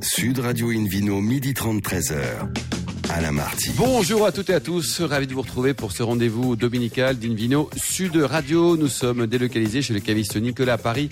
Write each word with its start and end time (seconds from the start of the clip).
Sud 0.00 0.38
Radio 0.38 0.70
Invino, 0.70 1.20
midi 1.20 1.54
30, 1.54 1.82
13h. 1.82 2.14
Alain 3.10 3.32
Marty. 3.32 3.70
Bonjour 3.76 4.26
à 4.26 4.32
toutes 4.32 4.50
et 4.50 4.54
à 4.54 4.60
tous, 4.60 5.00
ravi 5.00 5.26
de 5.26 5.34
vous 5.34 5.42
retrouver 5.42 5.74
pour 5.74 5.92
ce 5.92 6.02
rendez-vous 6.02 6.56
dominical 6.56 7.18
d'Invino 7.18 7.70
Sud 7.76 8.16
Radio. 8.16 8.76
Nous 8.76 8.88
sommes 8.88 9.26
délocalisés 9.26 9.82
chez 9.82 9.94
le 9.94 10.00
caviste 10.00 10.36
Nicolas 10.36 10.74
à 10.74 10.78
Paris 10.78 11.08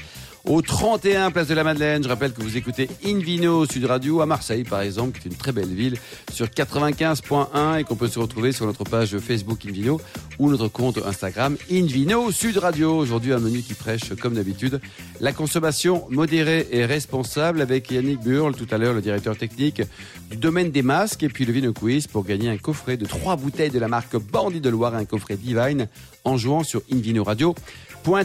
au 0.46 0.62
31 0.62 1.30
Place 1.30 1.48
de 1.48 1.54
la 1.54 1.64
Madeleine. 1.64 2.02
Je 2.02 2.08
rappelle 2.08 2.32
que 2.32 2.40
vous 2.40 2.56
écoutez 2.56 2.88
Invino 3.04 3.66
Sud 3.66 3.84
Radio 3.84 4.20
à 4.20 4.26
Marseille, 4.26 4.64
par 4.64 4.80
exemple, 4.80 5.18
qui 5.18 5.28
est 5.28 5.30
une 5.30 5.36
très 5.36 5.52
belle 5.52 5.72
ville, 5.72 5.96
sur 6.32 6.46
95.1 6.46 7.80
et 7.80 7.84
qu'on 7.84 7.96
peut 7.96 8.08
se 8.08 8.18
retrouver 8.18 8.52
sur 8.52 8.66
notre 8.66 8.84
page 8.84 9.18
Facebook 9.18 9.66
Invino 9.66 10.00
ou 10.38 10.48
notre 10.48 10.68
compte 10.68 10.98
Instagram 11.04 11.56
Invino 11.70 12.30
Sud 12.30 12.58
Radio. 12.58 12.96
Aujourd'hui, 12.96 13.32
un 13.32 13.38
menu 13.38 13.60
qui 13.60 13.74
prêche, 13.74 14.14
comme 14.14 14.34
d'habitude, 14.34 14.80
la 15.20 15.32
consommation 15.32 16.06
modérée 16.10 16.68
et 16.70 16.84
responsable 16.84 17.60
avec 17.60 17.90
Yannick 17.90 18.20
Burle, 18.20 18.54
tout 18.54 18.68
à 18.70 18.78
l'heure, 18.78 18.94
le 18.94 19.02
directeur 19.02 19.36
technique 19.36 19.82
du 20.30 20.36
domaine 20.36 20.70
des 20.70 20.82
masques, 20.82 21.22
et 21.22 21.28
puis 21.28 21.44
le 21.44 21.52
Vino 21.52 21.72
Quiz 21.72 22.06
pour 22.06 22.24
gagner 22.24 22.48
un 22.48 22.58
coffret 22.58 22.96
de 22.96 23.06
trois 23.06 23.36
bouteilles 23.36 23.70
de 23.70 23.78
la 23.78 23.88
marque 23.88 24.16
Bandit 24.16 24.60
de 24.60 24.70
Loire, 24.70 24.94
un 24.94 25.04
coffret 25.04 25.36
Divine, 25.36 25.88
en 26.24 26.36
jouant 26.36 26.62
sur 26.62 26.82
Invino 26.92 27.24
Radio. 27.24 27.54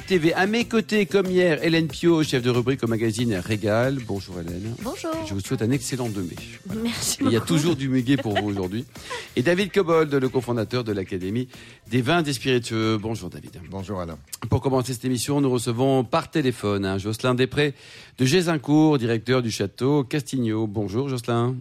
TV. 0.05 0.31
À 0.35 0.45
mes 0.45 0.65
côtés, 0.65 1.07
comme 1.07 1.25
hier, 1.25 1.63
Hélène 1.63 1.87
Pio, 1.87 2.21
chef 2.21 2.43
de 2.43 2.51
rubrique 2.51 2.83
au 2.83 2.87
magazine 2.87 3.33
Régal. 3.43 3.97
Bonjour 4.05 4.39
Hélène. 4.39 4.75
Bonjour. 4.83 5.09
Je 5.27 5.33
vous 5.33 5.39
souhaite 5.39 5.63
un 5.63 5.71
excellent 5.71 6.07
2 6.07 6.21
mai. 6.21 6.35
Merci 6.83 7.17
Il 7.21 7.31
y 7.31 7.35
a 7.35 7.39
toujours 7.39 7.75
du 7.75 7.89
muguet 7.89 8.17
pour 8.17 8.39
vous 8.39 8.47
aujourd'hui. 8.47 8.85
Et 9.35 9.41
David 9.41 9.71
Cobold, 9.71 10.13
le 10.13 10.29
cofondateur 10.29 10.83
de 10.83 10.91
l'Académie 10.91 11.47
des 11.89 12.03
vins 12.03 12.21
des 12.21 12.33
spiritueux. 12.33 12.99
Bonjour 13.01 13.31
David. 13.31 13.59
Bonjour 13.71 13.99
Alain. 13.99 14.19
Pour 14.51 14.61
commencer 14.61 14.93
cette 14.93 15.05
émission, 15.05 15.41
nous 15.41 15.49
recevons 15.49 16.03
par 16.03 16.29
téléphone 16.29 16.85
hein, 16.85 16.99
Jocelyn 16.99 17.33
Després 17.33 17.73
de 18.19 18.25
Gézincourt, 18.25 18.99
directeur 18.99 19.41
du 19.41 19.49
château 19.49 20.03
Castigno. 20.03 20.67
Bonjour 20.67 21.09
Jocelyn. 21.09 21.55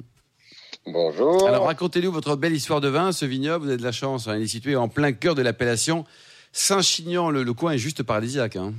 Bonjour. 0.87 1.49
Alors 1.49 1.65
racontez-nous 1.65 2.13
votre 2.13 2.37
belle 2.37 2.55
histoire 2.55 2.83
de 2.83 2.89
vin. 2.89 3.13
Ce 3.13 3.25
vignoble, 3.25 3.65
vous 3.65 3.71
avez 3.71 3.79
de 3.79 3.83
la 3.83 3.93
chance, 3.93 4.29
hein, 4.29 4.37
il 4.37 4.43
est 4.43 4.47
situé 4.47 4.77
en 4.77 4.89
plein 4.89 5.13
cœur 5.13 5.35
de 5.35 5.41
l'appellation 5.41 6.05
Saint-Chinian, 6.53 7.31
le, 7.31 7.53
coin 7.55 7.73
est 7.73 7.79
juste 7.79 8.03
paradisiaque. 8.03 8.57
Hein. 8.57 8.75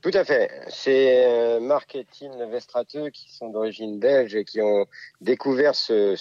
Tout 0.00 0.10
à 0.14 0.24
fait. 0.24 0.50
C'est 0.68 1.26
euh, 1.26 1.60
Marc 1.60 1.96
et 1.96 2.04
Tine 2.04 2.48
Vestrateux 2.50 3.10
qui 3.10 3.32
sont 3.32 3.50
d'origine 3.50 3.98
belge 3.98 4.34
et 4.36 4.44
qui 4.44 4.60
ont 4.60 4.86
découvert 5.20 5.74
ce, 5.74 6.14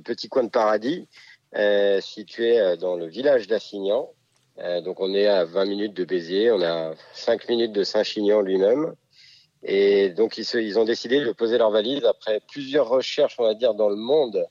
petit 0.00 0.28
coin 0.28 0.44
de 0.44 0.50
paradis 0.50 1.08
euh, 1.56 2.00
situé 2.00 2.58
euh, 2.58 2.76
dans 2.76 2.96
le 2.96 3.06
village 3.06 3.46
d'Assignan. 3.46 4.08
donc 4.84 5.00
on 5.00 5.12
est 5.12 5.26
à 5.26 5.44
20 5.44 5.66
minutes 5.66 5.94
de 5.94 6.04
Béziers, 6.04 6.50
on 6.50 6.62
à 6.62 6.94
5 7.12 7.48
minutes 7.48 7.72
de 7.72 7.84
Saint-Chinian 7.84 8.40
lui-même. 8.40 8.94
Et 9.62 10.08
donc 10.08 10.38
ils, 10.38 10.46
ils 10.54 10.78
ont 10.78 10.84
décidé 10.84 11.22
de 11.22 11.32
poser 11.32 11.58
leur 11.58 11.70
valise 11.70 12.04
après 12.04 12.40
plusieurs 12.50 12.88
recherches, 12.88 13.36
on 13.38 13.44
va 13.44 13.54
dire, 13.54 13.74
dans 13.74 13.90
le 13.90 13.96
monde 13.96 14.46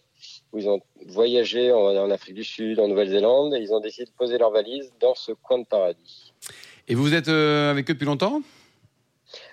où 0.52 0.60
ils 0.60 0.68
ont 0.68 0.82
voyagé 1.08 1.72
en, 1.72 2.10
Afrique 2.12 2.36
du 2.36 2.44
Sud, 2.44 2.80
en 2.80 2.88
Nouvelle-Zélande, 2.88 3.54
et 3.54 3.60
ils 3.60 3.74
ont 3.74 3.80
décidé 3.80 4.06
de 4.06 4.16
poser 4.18 4.38
leurs 4.38 4.52
valises 4.52 4.92
dans 5.00 5.16
ce 5.16 5.32
coin 5.32 5.60
de 5.60 5.66
paradis. 5.66 6.34
Et 6.88 6.96
vous 6.96 7.14
êtes 7.14 7.30
euh, 7.30 7.72
avec 7.72 7.90
eux 7.90 7.94
depuis 7.94 8.06
longtemps? 8.06 8.42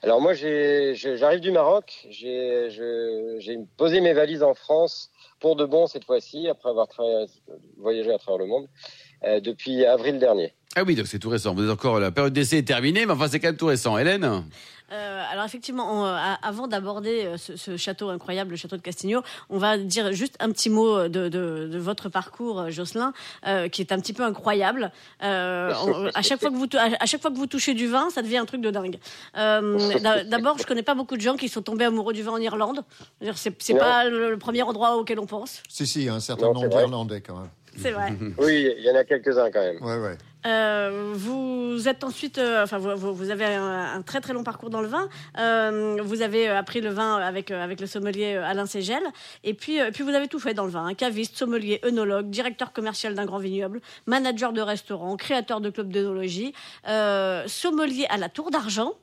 Alors 0.03 0.21
moi, 0.21 0.33
j'arrive 0.35 1.41
du 1.41 1.53
Maroc, 1.53 2.07
j'ai 2.11 2.69
posé 3.77 4.01
mes 4.01 4.13
valises 4.13 4.43
en 4.43 4.55
France 4.55 5.11
pour 5.39 5.55
de 5.55 5.65
bon 5.65 5.87
cette 5.87 6.05
fois-ci, 6.05 6.49
après 6.49 6.71
avoir 6.71 6.89
voyagé 7.77 8.13
à 8.13 8.19
travers 8.19 8.39
le 8.39 8.47
monde, 8.47 8.69
depuis 9.23 9.85
avril 9.85 10.19
dernier. 10.19 10.53
Ah 10.77 10.83
oui, 10.85 10.95
donc 10.95 11.07
c'est 11.07 11.19
tout 11.19 11.31
récent. 11.31 11.55
Vous 11.55 11.65
êtes 11.65 11.71
encore 11.71 11.99
la 11.99 12.11
période 12.11 12.33
d'essai 12.33 12.59
est 12.59 12.63
terminée, 12.63 13.07
mais 13.07 13.13
enfin 13.13 13.29
c'est 13.29 13.41
quand 13.41 13.49
même 13.49 13.57
tout 13.57 13.67
récent. 13.67 13.99
Hélène 13.99 14.45
euh, 14.91 15.23
alors 15.31 15.45
effectivement, 15.45 16.07
euh, 16.07 16.17
avant 16.43 16.67
d'aborder 16.67 17.27
euh, 17.27 17.37
ce, 17.37 17.77
château 17.77 18.09
incroyable, 18.09 18.53
le 18.53 18.57
château 18.57 18.77
de 18.77 18.83
Castigno, 18.83 19.23
on 19.51 19.59
va 19.59 19.77
dire 19.77 20.13
juste 20.13 20.37
un 20.41 20.51
petit 20.51 20.71
mot 20.71 21.09
de, 21.09 21.79
votre 21.79 22.09
parcours, 22.09 22.71
Jocelyn, 22.71 23.13
qui 23.71 23.83
est 23.83 23.93
un 23.93 24.01
petit 24.01 24.13
peu 24.13 24.23
incroyable. 24.23 24.91
à 25.21 26.23
chaque 26.23 26.41
fois 26.41 26.51
que 26.51 26.57
vous 26.57 26.67
à 26.75 27.07
chaque 27.07 27.21
fois 27.21 27.31
que 27.31 27.37
vous 27.37 27.47
touchez 27.47 27.75
du 27.75 27.87
vin, 27.87 28.09
ça 28.11 28.23
devient 28.23 28.39
un 28.39 28.47
truc 28.47 28.61
de 28.61 28.71
dingue. 28.71 28.99
D'abord, 29.35 30.59
je 30.59 30.65
connais 30.67 30.83
pas 30.83 30.95
beaucoup 30.95 31.17
de 31.17 31.23
gens 31.23 31.37
qui 31.37 31.49
sont 31.49 31.63
tombés 31.63 31.85
amoureux 31.85 32.15
du 32.15 32.23
vin 32.23 32.33
en 32.33 32.41
Irlande. 32.41 32.83
C'est 33.35 33.75
pas 33.75 34.09
le, 34.09 34.39
premier 34.39 34.63
endroit 34.63 34.97
auquel 34.97 35.19
on 35.19 35.27
pense. 35.27 35.63
Si 35.69 35.87
si, 35.87 36.09
un 36.09 36.21
certain 36.21 36.53
nombre 36.53 36.69
d'Irlandais 36.69 37.21
quand 37.21 37.37
même. 37.37 37.51
C'est 37.79 37.93
vrai. 37.93 38.13
oui, 38.39 38.73
il 38.79 38.85
y 38.85 38.91
en 38.91 38.95
a 38.95 39.05
quelques-uns 39.05 39.51
quand 39.51 39.61
même. 39.61 39.83
Ouais 39.83 39.99
ouais. 39.99 40.17
Euh, 40.47 41.13
vous 41.15 41.89
êtes 41.89 42.05
ensuite, 42.05 42.39
euh, 42.39 42.63
enfin, 42.63 42.79
vous, 42.79 43.13
vous, 43.13 43.31
avez 43.31 43.45
un, 43.45 44.03
très 44.03 44.21
très 44.21 44.33
long 44.33 44.45
parcours 44.45 44.71
dans 44.71 44.81
le 44.81 44.87
vin. 44.87 45.09
Euh, 45.39 45.99
vous 46.03 46.23
avez 46.23 46.49
appris 46.49 46.81
le 46.81 46.91
vin 46.91 47.17
avec 47.17 47.51
avec 47.51 47.81
le 47.81 47.87
sommelier 47.87 48.37
Alain 48.37 48.67
Ségel, 48.67 49.03
et 49.45 49.55
puis 49.55 49.79
puis 49.93 50.05
vous 50.05 50.15
avez 50.15 50.29
tout 50.29 50.39
fait 50.39 50.55
dans 50.55 50.65
le 50.65 50.71
vin 50.71 50.87
hein. 50.87 50.95
caviste, 50.95 51.37
sommelier, 51.37 51.81
œnologue, 51.85 52.31
directeur 52.31 52.73
commercial 52.73 53.15
d'un 53.15 53.27
grand 53.27 53.39
vignoble, 53.39 53.81
manager 54.07 54.53
de 54.53 54.61
restaurant, 54.61 55.17
créateur 55.17 55.61
de 55.61 55.71
club 55.71 55.93
d'œnologie, 55.93 56.53
sommelier 56.85 58.07
à 58.09 58.17
la 58.17 58.29
Tour 58.29 58.51
d'Argent. 58.51 58.95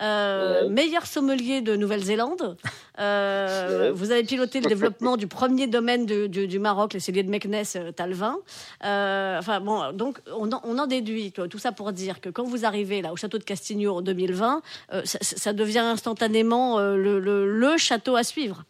Euh, 0.00 0.68
meilleur 0.68 1.06
sommelier 1.06 1.60
de 1.60 1.76
Nouvelle-Zélande. 1.76 2.56
Euh, 2.98 3.92
vous 3.94 4.10
avez 4.10 4.24
piloté 4.24 4.60
le 4.60 4.68
développement 4.68 5.16
du 5.16 5.28
premier 5.28 5.68
domaine 5.68 6.04
du, 6.06 6.58
Maroc, 6.58 6.94
les 6.94 7.00
celliers 7.00 7.22
de 7.22 7.30
Meknes, 7.30 7.64
euh, 7.76 7.92
Talvin. 7.92 8.36
enfin 8.80 9.60
bon, 9.60 9.92
donc 9.92 10.18
on 10.36 10.50
en, 10.52 10.86
déduit 10.86 11.32
tout 11.32 11.58
ça 11.58 11.72
pour 11.72 11.92
dire 11.92 12.20
que 12.20 12.28
quand 12.28 12.44
vous 12.44 12.64
arrivez 12.64 13.02
là 13.02 13.12
au 13.12 13.16
château 13.16 13.38
de 13.38 13.44
Castigno 13.44 13.96
en 13.96 14.02
2020, 14.02 14.62
ça, 15.04 15.52
devient 15.52 15.78
instantanément 15.78 16.80
le, 16.80 17.74
château 17.78 18.16
à 18.16 18.24
suivre. 18.24 18.64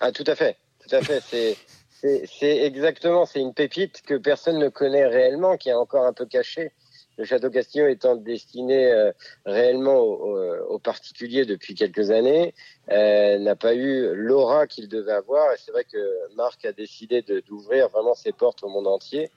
Ah 0.00 0.12
tout 0.12 0.24
à 0.26 0.34
fait, 0.34 0.56
tout 0.86 0.94
à 0.94 1.02
fait. 1.02 1.20
C'est 1.20 1.56
c'est 2.00 2.58
exactement, 2.58 3.26
c'est 3.26 3.40
une 3.40 3.52
pépite 3.52 4.02
que 4.02 4.14
personne 4.14 4.58
ne 4.58 4.68
connaît 4.68 5.06
réellement, 5.06 5.56
qui 5.56 5.68
est 5.68 5.74
encore 5.74 6.06
un 6.06 6.12
peu 6.12 6.26
cachée 6.26 6.70
le 7.18 7.24
château 7.24 7.50
Castillon 7.50 7.88
étant 7.88 8.14
destiné 8.14 8.92
euh, 8.92 9.12
réellement 9.44 9.98
aux, 9.98 10.78
particuliers 10.78 11.44
depuis 11.44 11.74
quelques 11.74 12.10
années, 12.12 12.54
euh, 12.90 13.38
n'a 13.38 13.56
pas 13.56 13.74
eu 13.74 14.14
l'aura 14.14 14.68
qu'il 14.68 14.88
devait 14.88 15.12
avoir. 15.12 15.52
Et 15.52 15.56
c'est 15.58 15.72
vrai 15.72 15.84
que 15.84 16.34
Marc 16.36 16.64
a 16.64 16.72
décidé 16.72 17.22
d'ouvrir 17.22 17.88
vraiment 17.88 18.14
ses 18.14 18.32
portes 18.32 18.62
au 18.62 18.68
monde 18.68 18.86
entier. 18.86 19.30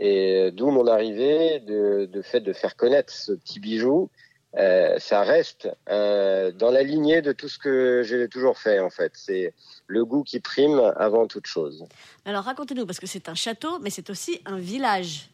Et 0.00 0.50
d'où 0.52 0.70
mon 0.70 0.86
arrivée, 0.86 1.60
de, 1.60 2.22
fait 2.22 2.40
de 2.40 2.52
faire 2.52 2.76
connaître 2.76 3.12
ce 3.12 3.32
petit 3.32 3.60
bijou. 3.60 4.10
Euh, 4.56 4.98
ça 4.98 5.22
reste 5.22 5.68
dans 5.86 6.70
la 6.72 6.82
lignée 6.82 7.20
de 7.22 7.32
tout 7.32 7.48
ce 7.48 7.58
que 7.58 8.02
j'ai 8.04 8.28
toujours 8.28 8.58
fait 8.58 8.80
en 8.80 8.90
fait. 8.90 9.12
C'est 9.14 9.54
le 9.86 10.04
goût 10.04 10.24
qui 10.24 10.40
prime 10.40 10.92
avant 10.96 11.26
toute 11.28 11.46
chose. 11.46 11.84
Alors 12.24 12.44
racontez-nous, 12.44 12.86
parce 12.86 12.98
que 12.98 13.06
c'est 13.06 13.28
un 13.28 13.34
château, 13.34 13.78
mais 13.78 13.90
c'est 13.90 14.10
aussi 14.10 14.40
un 14.44 14.58
village. 14.58 15.30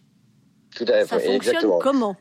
Tout 0.75 0.85
à 0.89 1.05
fait. 1.05 1.07
Ça 1.07 1.21
fonctionne 1.21 1.79
comment 1.81 2.17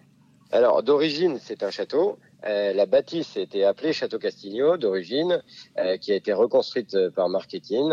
Alors, 0.52 0.84
d'origine, 0.84 1.40
c'est 1.42 1.64
un 1.64 1.72
château. 1.72 2.18
Euh, 2.46 2.74
la 2.74 2.86
bâtisse 2.86 3.38
était 3.38 3.64
appelée 3.64 3.94
Château 3.94 4.20
Castigno 4.20 4.78
d'origine, 4.78 5.42
euh, 5.80 5.98
qui 5.98 6.12
a 6.12 6.16
été 6.16 6.34
reconstruite 6.34 7.10
par 7.10 7.30
Marketing. 7.30 7.92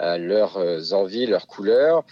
Euh, 0.00 0.16
leurs 0.16 0.94
envies, 0.94 1.26
leurs 1.26 1.46
couleurs, 1.46 2.04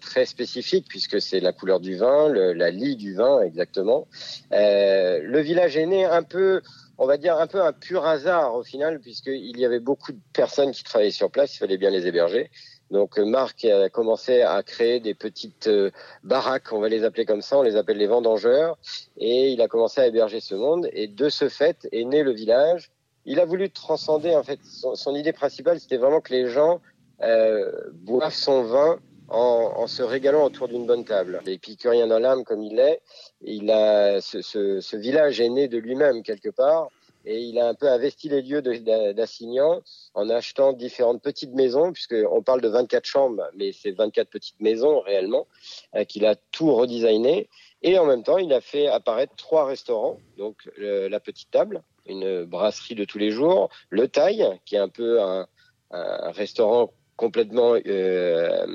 très 0.00 0.26
spécifiques 0.26 0.86
puisque 0.86 1.18
c'est 1.18 1.40
la 1.40 1.52
couleur 1.52 1.80
du 1.80 1.96
vin, 1.96 2.28
la 2.28 2.70
lie 2.70 2.96
du 2.96 3.14
vin 3.14 3.40
exactement. 3.40 4.06
le 4.50 5.40
village 5.40 5.76
est 5.76 5.86
né 5.86 6.04
un 6.04 6.24
peu, 6.24 6.60
on 6.98 7.06
va 7.06 7.16
dire 7.16 7.38
un 7.38 7.46
peu 7.46 7.62
un 7.62 7.72
pur 7.72 8.04
hasard 8.04 8.54
au 8.54 8.64
final, 8.64 9.00
puisqu'il 9.00 9.58
y 9.58 9.64
avait 9.64 9.80
beaucoup 9.80 10.12
de 10.12 10.20
personnes 10.34 10.72
qui 10.72 10.84
travaillaient 10.84 11.10
sur 11.10 11.30
place, 11.30 11.54
il 11.54 11.58
fallait 11.58 11.78
bien 11.78 11.90
les 11.90 12.06
héberger. 12.06 12.50
Donc 12.92 13.18
euh, 13.18 13.24
Marc 13.24 13.64
a 13.64 13.88
commencé 13.88 14.42
à 14.42 14.62
créer 14.62 15.00
des 15.00 15.14
petites 15.14 15.66
euh, 15.66 15.90
baraques, 16.24 16.72
on 16.72 16.78
va 16.78 16.90
les 16.90 17.04
appeler 17.04 17.24
comme 17.24 17.40
ça, 17.40 17.58
on 17.58 17.62
les 17.62 17.76
appelle 17.76 17.96
les 17.96 18.06
vendangeurs, 18.06 18.76
et 19.16 19.50
il 19.50 19.62
a 19.62 19.66
commencé 19.66 20.02
à 20.02 20.06
héberger 20.06 20.40
ce 20.40 20.54
monde. 20.54 20.88
Et 20.92 21.08
de 21.08 21.30
ce 21.30 21.48
fait 21.48 21.88
est 21.90 22.04
né 22.04 22.22
le 22.22 22.32
village. 22.32 22.90
Il 23.24 23.40
a 23.40 23.46
voulu 23.46 23.70
transcender 23.70 24.36
en 24.36 24.42
fait 24.42 24.60
son, 24.62 25.14
idée 25.14 25.32
principale, 25.32 25.80
c'était 25.80 25.96
vraiment 25.96 26.20
que 26.20 26.34
les 26.34 26.48
gens 26.48 26.82
euh, 27.22 27.72
boivent 27.94 28.34
son 28.34 28.62
vin 28.64 28.98
en, 29.28 29.72
en, 29.76 29.86
se 29.86 30.02
régalant 30.02 30.44
autour 30.44 30.68
d'une 30.68 30.84
bonne 30.84 31.06
table. 31.06 31.40
L'épicurien 31.46 32.06
dans 32.08 32.18
l'âme 32.18 32.44
comme 32.44 32.62
il 32.62 32.78
est, 32.78 33.00
il 33.40 33.70
a 33.70 34.20
ce, 34.20 34.42
ce, 34.42 34.80
ce 34.80 34.96
village 34.96 35.40
est 35.40 35.48
né 35.48 35.66
de 35.66 35.78
lui-même 35.78 36.22
quelque 36.22 36.50
part 36.50 36.88
et 37.24 37.40
il 37.40 37.58
a 37.58 37.68
un 37.68 37.74
peu 37.74 37.88
investi 37.88 38.28
les 38.28 38.42
lieux 38.42 38.62
d'Assignan 38.62 39.82
en 40.14 40.30
achetant 40.30 40.72
différentes 40.72 41.22
petites 41.22 41.52
maisons, 41.52 41.92
puisqu'on 41.92 42.42
parle 42.42 42.60
de 42.60 42.68
24 42.68 43.04
chambres, 43.04 43.44
mais 43.54 43.72
c'est 43.72 43.92
24 43.92 44.28
petites 44.28 44.60
maisons 44.60 45.00
réellement, 45.00 45.46
euh, 45.94 46.04
qu'il 46.04 46.26
a 46.26 46.36
tout 46.52 46.74
redesigné. 46.74 47.48
Et 47.82 47.98
en 47.98 48.06
même 48.06 48.22
temps, 48.22 48.38
il 48.38 48.52
a 48.52 48.60
fait 48.60 48.86
apparaître 48.86 49.34
trois 49.36 49.66
restaurants, 49.66 50.18
donc 50.38 50.70
la 50.78 51.18
petite 51.18 51.50
table, 51.50 51.82
une 52.06 52.44
brasserie 52.44 52.94
de 52.94 53.04
tous 53.04 53.18
les 53.18 53.32
jours, 53.32 53.70
le 53.90 54.06
Taille, 54.06 54.48
qui 54.64 54.76
est 54.76 54.78
un 54.78 54.88
peu 54.88 55.20
un, 55.20 55.48
un 55.90 56.30
restaurant 56.30 56.92
complètement 57.22 57.76
euh, 57.86 58.66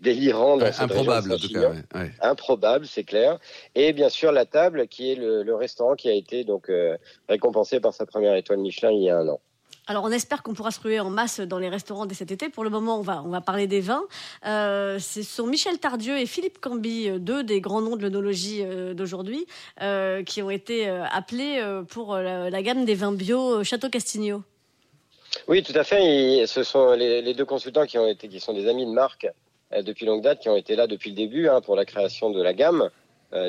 délirant. 0.00 0.56
Dans 0.56 0.66
improbable, 0.80 1.32
en 1.32 1.36
tout 1.36 1.52
cas. 1.52 1.70
Improbable, 2.20 2.84
c'est 2.84 3.04
clair. 3.04 3.38
Et 3.76 3.92
bien 3.92 4.08
sûr, 4.08 4.32
la 4.32 4.44
table, 4.44 4.88
qui 4.88 5.12
est 5.12 5.14
le, 5.14 5.54
restaurant 5.54 5.94
qui 5.94 6.08
a 6.08 6.12
été 6.12 6.42
donc 6.42 6.68
euh, 6.68 6.96
récompensé 7.28 7.78
par 7.78 7.94
sa 7.94 8.04
première 8.04 8.34
étoile 8.34 8.58
Michelin 8.58 8.90
il 8.90 9.04
y 9.04 9.10
a 9.10 9.18
un 9.18 9.28
an. 9.28 9.40
Alors 9.86 10.04
on 10.04 10.10
espère 10.10 10.42
qu'on 10.42 10.54
pourra 10.54 10.70
se 10.70 10.80
ruer 10.80 10.98
en 11.00 11.10
masse 11.10 11.40
dans 11.40 11.58
les 11.58 11.68
restaurants 11.68 12.06
dès 12.06 12.14
cet 12.14 12.32
été. 12.32 12.48
Pour 12.48 12.64
le 12.64 12.70
moment, 12.70 12.98
on 12.98 13.02
va, 13.02 13.22
on 13.24 13.28
va 13.28 13.40
parler 13.40 13.68
des 13.68 13.80
vins. 13.80 14.04
Euh, 14.46 14.98
ce 14.98 15.22
sont 15.22 15.46
Michel 15.46 15.78
Tardieu 15.78 16.18
et 16.18 16.26
Philippe 16.26 16.60
Camby, 16.60 17.08
euh, 17.08 17.18
deux 17.18 17.44
des 17.44 17.60
grands 17.60 17.82
noms 17.82 17.96
de 17.96 18.02
l'onologie 18.02 18.62
euh, 18.62 18.94
d'aujourd'hui, 18.94 19.46
qui 20.26 20.42
ont 20.42 20.50
été 20.50 20.88
appelés 20.88 21.62
pour 21.88 22.16
la, 22.16 22.62
gamme 22.62 22.84
des 22.84 22.94
vins 22.94 23.12
bio 23.12 23.62
Château 23.62 23.88
Castigno. 23.88 24.42
Oui, 25.48 25.62
tout 25.62 25.72
à 25.74 25.84
fait. 25.84 26.46
ce 26.46 26.62
sont 26.62 26.92
les, 26.92 27.34
deux 27.34 27.44
consultants 27.44 27.86
qui 27.86 27.98
ont 27.98 28.06
été, 28.06 28.28
qui 28.28 28.40
sont 28.40 28.52
des 28.52 28.68
amis 28.68 28.86
de 28.86 28.92
marque 28.92 29.26
depuis 29.70 30.06
longue 30.06 30.22
date, 30.22 30.40
qui 30.40 30.48
ont 30.48 30.56
été 30.56 30.76
là 30.76 30.86
depuis 30.86 31.10
le 31.10 31.16
début 31.16 31.48
hein, 31.48 31.60
pour 31.60 31.76
la 31.76 31.84
création 31.84 32.30
de 32.30 32.42
la 32.42 32.52
gamme. 32.52 32.90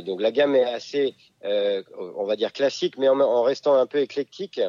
donc 0.06 0.21
la 0.21 0.31
gamme 0.31 0.56
est 0.56 0.63
assez, 0.63 1.15
on 1.44 2.24
va 2.24 2.35
dire 2.35 2.53
classique, 2.53 2.97
mais 2.97 3.09
en 3.09 3.44
restant 3.44 3.75
un 3.75 3.85
peu 3.85 4.00
éclectique. 4.00 4.62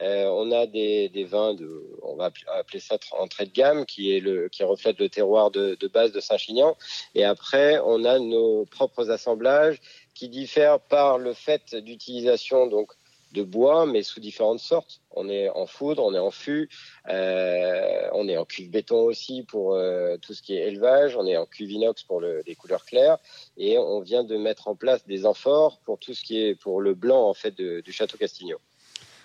Euh, 0.00 0.26
on 0.26 0.50
a 0.52 0.66
des, 0.66 1.26
vins 1.28 1.54
de, 1.54 1.98
on 2.02 2.16
va 2.16 2.30
appeler 2.58 2.80
ça 2.80 2.96
entrée 3.12 3.46
de 3.46 3.52
gamme, 3.52 3.84
qui 3.84 4.20
reflète 4.60 4.98
le 4.98 5.08
terroir 5.08 5.50
de, 5.50 5.76
base 5.92 6.12
de 6.12 6.20
Saint-Chinian. 6.20 6.76
Et 7.14 7.24
après, 7.24 7.78
on 7.84 8.04
a 8.04 8.18
nos 8.18 8.64
propres 8.66 9.10
assemblages 9.10 9.80
qui 10.14 10.28
diffèrent 10.28 10.80
par 10.80 11.18
le 11.18 11.32
fait 11.34 11.74
d'utilisation 11.74 12.66
donc 12.66 12.92
de 13.32 13.42
bois, 13.42 13.86
mais 13.86 14.02
sous 14.02 14.20
différentes 14.20 14.60
sortes. 14.60 15.00
On 15.10 15.28
est 15.28 15.48
en 15.50 15.66
foudre, 15.66 16.04
on 16.04 16.14
est 16.14 16.18
en 16.18 16.30
fût, 16.30 16.68
euh, 17.08 18.08
on 18.12 18.28
est 18.28 18.36
en 18.36 18.44
cuve 18.44 18.70
béton 18.70 19.00
aussi 19.00 19.42
pour 19.42 19.74
euh, 19.74 20.16
tout 20.18 20.34
ce 20.34 20.42
qui 20.42 20.54
est 20.54 20.68
élevage, 20.68 21.16
on 21.16 21.26
est 21.26 21.36
en 21.36 21.46
cuve 21.46 21.70
inox 21.70 22.02
pour 22.02 22.20
les 22.20 22.54
couleurs 22.54 22.84
claires, 22.84 23.18
et 23.56 23.78
on 23.78 24.00
vient 24.00 24.24
de 24.24 24.36
mettre 24.36 24.68
en 24.68 24.74
place 24.74 25.06
des 25.06 25.26
amphores 25.26 25.80
pour 25.84 25.98
tout 25.98 26.14
ce 26.14 26.22
qui 26.22 26.42
est 26.42 26.54
pour 26.54 26.80
le 26.80 26.94
blanc 26.94 27.28
en 27.28 27.34
fait 27.34 27.54
du 27.54 27.92
château 27.92 28.16
Castigno 28.16 28.58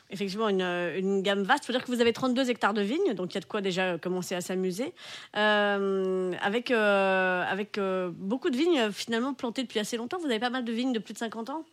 effectivement 0.10 0.48
une, 0.48 1.22
gamme 1.22 1.44
vaste. 1.44 1.66
Il 1.66 1.68
faut 1.68 1.74
dire 1.74 1.84
que 1.84 1.92
vous 1.92 2.00
avez 2.00 2.14
32 2.14 2.50
hectares 2.50 2.74
de 2.74 2.82
vignes, 2.82 3.14
donc 3.14 3.34
il 3.34 3.36
y 3.36 3.38
a 3.40 3.42
de 3.42 3.46
quoi 3.46 3.60
déjà 3.60 3.98
commencer 3.98 4.36
à 4.36 4.40
s'amuser. 4.42 4.94
Euh, 5.36 6.32
avec 6.42 6.72
avec 6.72 7.78
beaucoup 8.14 8.50
de 8.50 8.56
vignes 8.56 8.90
finalement 8.92 9.34
plantées 9.34 9.64
depuis 9.64 9.80
assez 9.80 9.98
longtemps. 9.98 10.18
Vous 10.20 10.28
avez 10.28 10.40
pas 10.40 10.50
mal 10.50 10.64
de 10.64 10.72
vignes 10.72 10.94
de 10.94 11.00
plus 11.00 11.14
de 11.14 11.20
50 11.20 11.50
ans? 11.50 11.66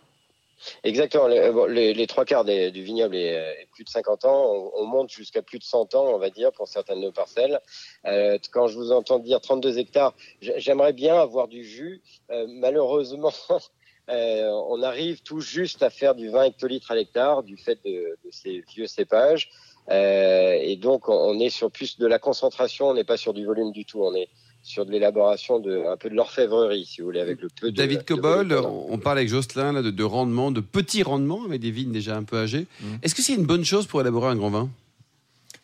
Exactement. 0.83 1.27
Les, 1.27 2.07
trois 2.07 2.25
quarts 2.25 2.45
du 2.45 2.83
vignoble 2.83 3.17
est, 3.17 3.67
plus 3.73 3.85
de 3.85 3.89
50 3.89 4.25
ans. 4.25 4.71
On, 4.75 4.85
monte 4.85 5.11
jusqu'à 5.11 5.43
plus 5.43 5.59
de 5.59 5.65
100 5.65 5.95
ans, 5.95 6.07
on 6.07 6.19
va 6.19 6.31
dire, 6.31 6.53
pour 6.53 6.69
certaines 6.69 7.01
de 7.01 7.07
nos 7.07 7.13
parcelles. 7.13 7.61
quand 8.05 8.69
je 8.69 8.77
vous 8.77 8.93
entends 8.93 9.19
dire 9.19 9.41
32 9.41 9.79
hectares, 9.79 10.15
j'aimerais 10.41 10.93
bien 10.93 11.17
avoir 11.17 11.49
du 11.49 11.65
jus. 11.65 12.03
malheureusement, 12.49 13.33
euh, 14.11 14.51
on 14.69 14.83
arrive 14.83 15.23
tout 15.23 15.41
juste 15.41 15.83
à 15.83 15.91
faire 15.91 16.15
du 16.15 16.29
20 16.29 16.45
hectolitres 16.45 16.91
à 16.91 16.95
l'hectare 16.95 17.43
du 17.43 17.57
fait 17.57 17.79
de, 17.85 18.19
ces 18.31 18.63
vieux 18.69 18.87
cépages. 18.87 19.51
Euh, 19.91 20.59
et 20.61 20.77
donc, 20.77 21.09
on 21.09 21.39
est 21.39 21.51
sur 21.51 21.71
plus 21.71 21.99
de 21.99 22.07
la 22.07 22.19
concentration, 22.19 22.89
on 22.89 22.95
n'est 22.95 23.05
pas 23.05 23.17
sur 23.17 23.35
du 23.35 23.45
volume 23.45 23.73
du 23.73 23.85
tout. 23.85 24.03
On 24.03 24.15
est 24.15 24.29
sur 24.65 24.87
de 24.87 24.91
l'élaboration 24.91 25.61
de 25.61 25.85
un 25.87 25.97
peu 25.97 26.09
de 26.09 26.15
l'orfèvrerie, 26.15 26.87
si 26.87 27.01
vous 27.01 27.07
voulez, 27.07 27.21
avec 27.21 27.41
le 27.41 27.49
peu 27.49 27.71
de. 27.71 27.77
David 27.77 28.05
Cobol, 28.05 28.53
on 28.53 28.99
parle 28.99 29.19
avec 29.19 29.29
Jocelyn 29.29 29.73
là, 29.73 29.83
de, 29.83 30.03
rendement, 30.03 30.51
de 30.51 30.61
petits 30.61 31.03
rendements 31.03 31.45
avec 31.45 31.61
des 31.61 31.71
vignes 31.71 31.93
déjà 31.93 32.17
un 32.17 32.25
peu 32.25 32.39
âgées. 32.39 32.67
Mmh. 32.81 32.87
Est-ce 33.03 33.15
que 33.15 33.23
c'est 33.23 33.35
une 33.35 33.45
bonne 33.45 33.65
chose 33.65 33.87
pour 33.87 34.01
élaborer 34.01 34.29
un 34.29 34.37
grand 34.37 34.51
vin? 34.51 34.71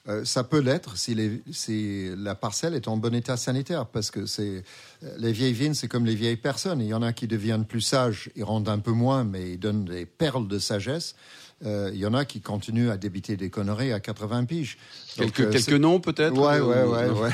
Euh, 0.09 0.25
ça 0.25 0.45
peut 0.45 0.61
l'être 0.61 0.97
si, 0.97 1.15
la 2.17 2.35
parcelle 2.35 2.75
est 2.75 2.89
en 2.89 2.97
bon 2.99 3.15
état 3.15 3.37
sanitaire, 3.37 3.87
parce 3.87 4.11
que 4.11 4.27
c'est 4.27 4.65
les 5.17 5.33
vieilles 5.33 5.55
vignes, 5.55 5.75
c'est 5.75 5.89
comme 5.89 6.05
les 6.05 6.15
vieilles 6.15 6.37
personnes. 6.37 6.81
Il 6.81 6.89
y 6.89 6.95
en 6.95 7.03
a 7.03 7.15
qui 7.15 7.27
deviennent 7.27 7.65
plus 7.65 7.81
sages, 7.81 8.31
ils 8.37 8.45
rendent 8.45 8.69
un 8.69 8.79
peu 8.79 8.93
moins, 8.93 9.25
mais 9.25 9.53
ils 9.53 9.59
donnent 9.59 9.87
des 9.87 10.05
perles 10.05 10.47
de 10.47 10.59
sagesse. 10.59 11.15
Euh, 11.67 11.91
il 11.93 12.01
y 12.01 12.07
en 12.07 12.15
a 12.15 12.25
qui 12.25 12.41
continuent 12.41 12.89
à 12.89 12.97
débiter 12.97 13.37
des 13.37 13.51
conneries 13.51 13.93
à 13.93 14.01
80 14.01 14.47
piges. 14.47 14.79
quelques, 15.17 15.41
euh, 15.41 15.51
quelques 15.51 15.73
noms 15.73 16.01
peut-être 16.01 16.39
Ouais, 16.39 16.59
ouais, 16.59 16.85
ouais. 16.85 17.11
ouais. 17.11 17.31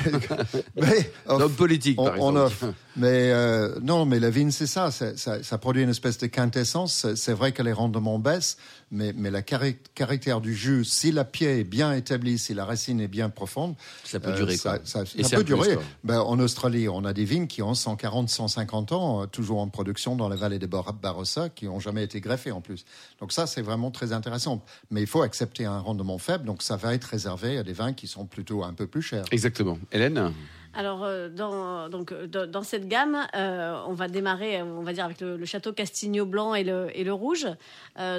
mais, 0.76 1.12
politique, 1.56 1.96
par 1.96 2.16
exemple. 2.16 2.74
Mais 2.96 3.30
euh, 3.30 3.78
non, 3.82 4.06
mais 4.06 4.18
la 4.18 4.30
vigne, 4.30 4.50
c'est 4.50 4.66
ça, 4.66 4.90
ça, 4.90 5.58
produit 5.58 5.82
une 5.82 5.90
espèce 5.90 6.16
de 6.18 6.26
quintessence. 6.26 7.06
C'est 7.14 7.32
vrai 7.32 7.52
que 7.52 7.62
les 7.62 7.72
rendements 7.72 8.18
baissent, 8.18 8.56
mais, 8.90 9.12
mais 9.14 9.30
la 9.30 9.42
caractère 9.42 10.40
du 10.40 10.54
jus, 10.54 10.84
si 10.84 11.12
la 11.12 11.24
pied 11.24 11.60
est 11.60 11.64
bien 11.64 11.92
établie, 11.92 12.38
si 12.38 12.54
la 12.54 12.64
racine 12.64 13.00
est 13.00 13.08
bien 13.08 13.28
profonde, 13.28 13.74
ça 14.04 14.18
peut 14.18 14.32
durer. 14.32 14.56
Ça, 14.56 14.78
ça, 14.84 15.04
peut 15.04 15.44
durer. 15.44 15.76
Ben, 16.04 16.20
en 16.20 16.38
Australie, 16.38 16.88
on 16.88 17.04
a 17.04 17.12
des 17.12 17.24
vignes 17.24 17.46
qui 17.46 17.62
ont 17.62 17.74
140, 17.74 18.30
150 18.30 18.92
ans, 18.92 19.26
toujours 19.26 19.60
en 19.60 19.68
production 19.68 20.16
dans 20.16 20.28
la 20.28 20.36
vallée 20.36 20.58
des 20.58 20.66
Barossa, 20.68 21.50
qui 21.50 21.66
n'ont 21.66 21.80
jamais 21.80 22.02
été 22.02 22.20
greffées 22.20 22.52
en 22.52 22.62
plus. 22.62 22.86
Donc 23.20 23.32
ça, 23.32 23.46
c'est 23.46 23.62
vraiment 23.62 23.90
très 23.90 24.12
intéressant. 24.12 24.64
Mais 24.90 25.02
il 25.02 25.06
faut 25.06 25.22
accepter 25.22 25.66
un 25.66 25.78
rendement 25.78 26.18
faible, 26.18 26.44
donc 26.44 26.62
ça 26.62 26.76
va 26.76 26.94
être 26.94 27.04
réservé 27.04 27.58
à 27.58 27.62
des 27.62 27.74
vins 27.74 27.92
qui 27.92 28.06
sont 28.06 28.24
plutôt 28.24 28.64
un 28.64 28.72
peu 28.72 28.86
plus 28.86 29.02
chers. 29.02 29.24
Exactement. 29.30 29.78
Hélène? 29.92 30.32
Alors, 30.76 31.04
euh, 31.04 31.30
dans, 31.30 31.88
donc, 31.88 32.12
euh, 32.12 32.26
dans, 32.26 32.62
cette 32.62 32.86
gamme, 32.86 33.26
euh, 33.34 33.80
on 33.86 33.94
va 33.94 34.08
démarrer, 34.08 34.60
on 34.60 34.82
va 34.82 34.92
dire, 34.92 35.06
avec 35.06 35.22
le, 35.22 35.42
château 35.46 35.72
Castigno 35.72 36.26
blanc 36.26 36.54
et 36.54 36.64
le, 36.64 36.88
et 36.94 37.02
le 37.02 37.14
rouge. 37.14 37.46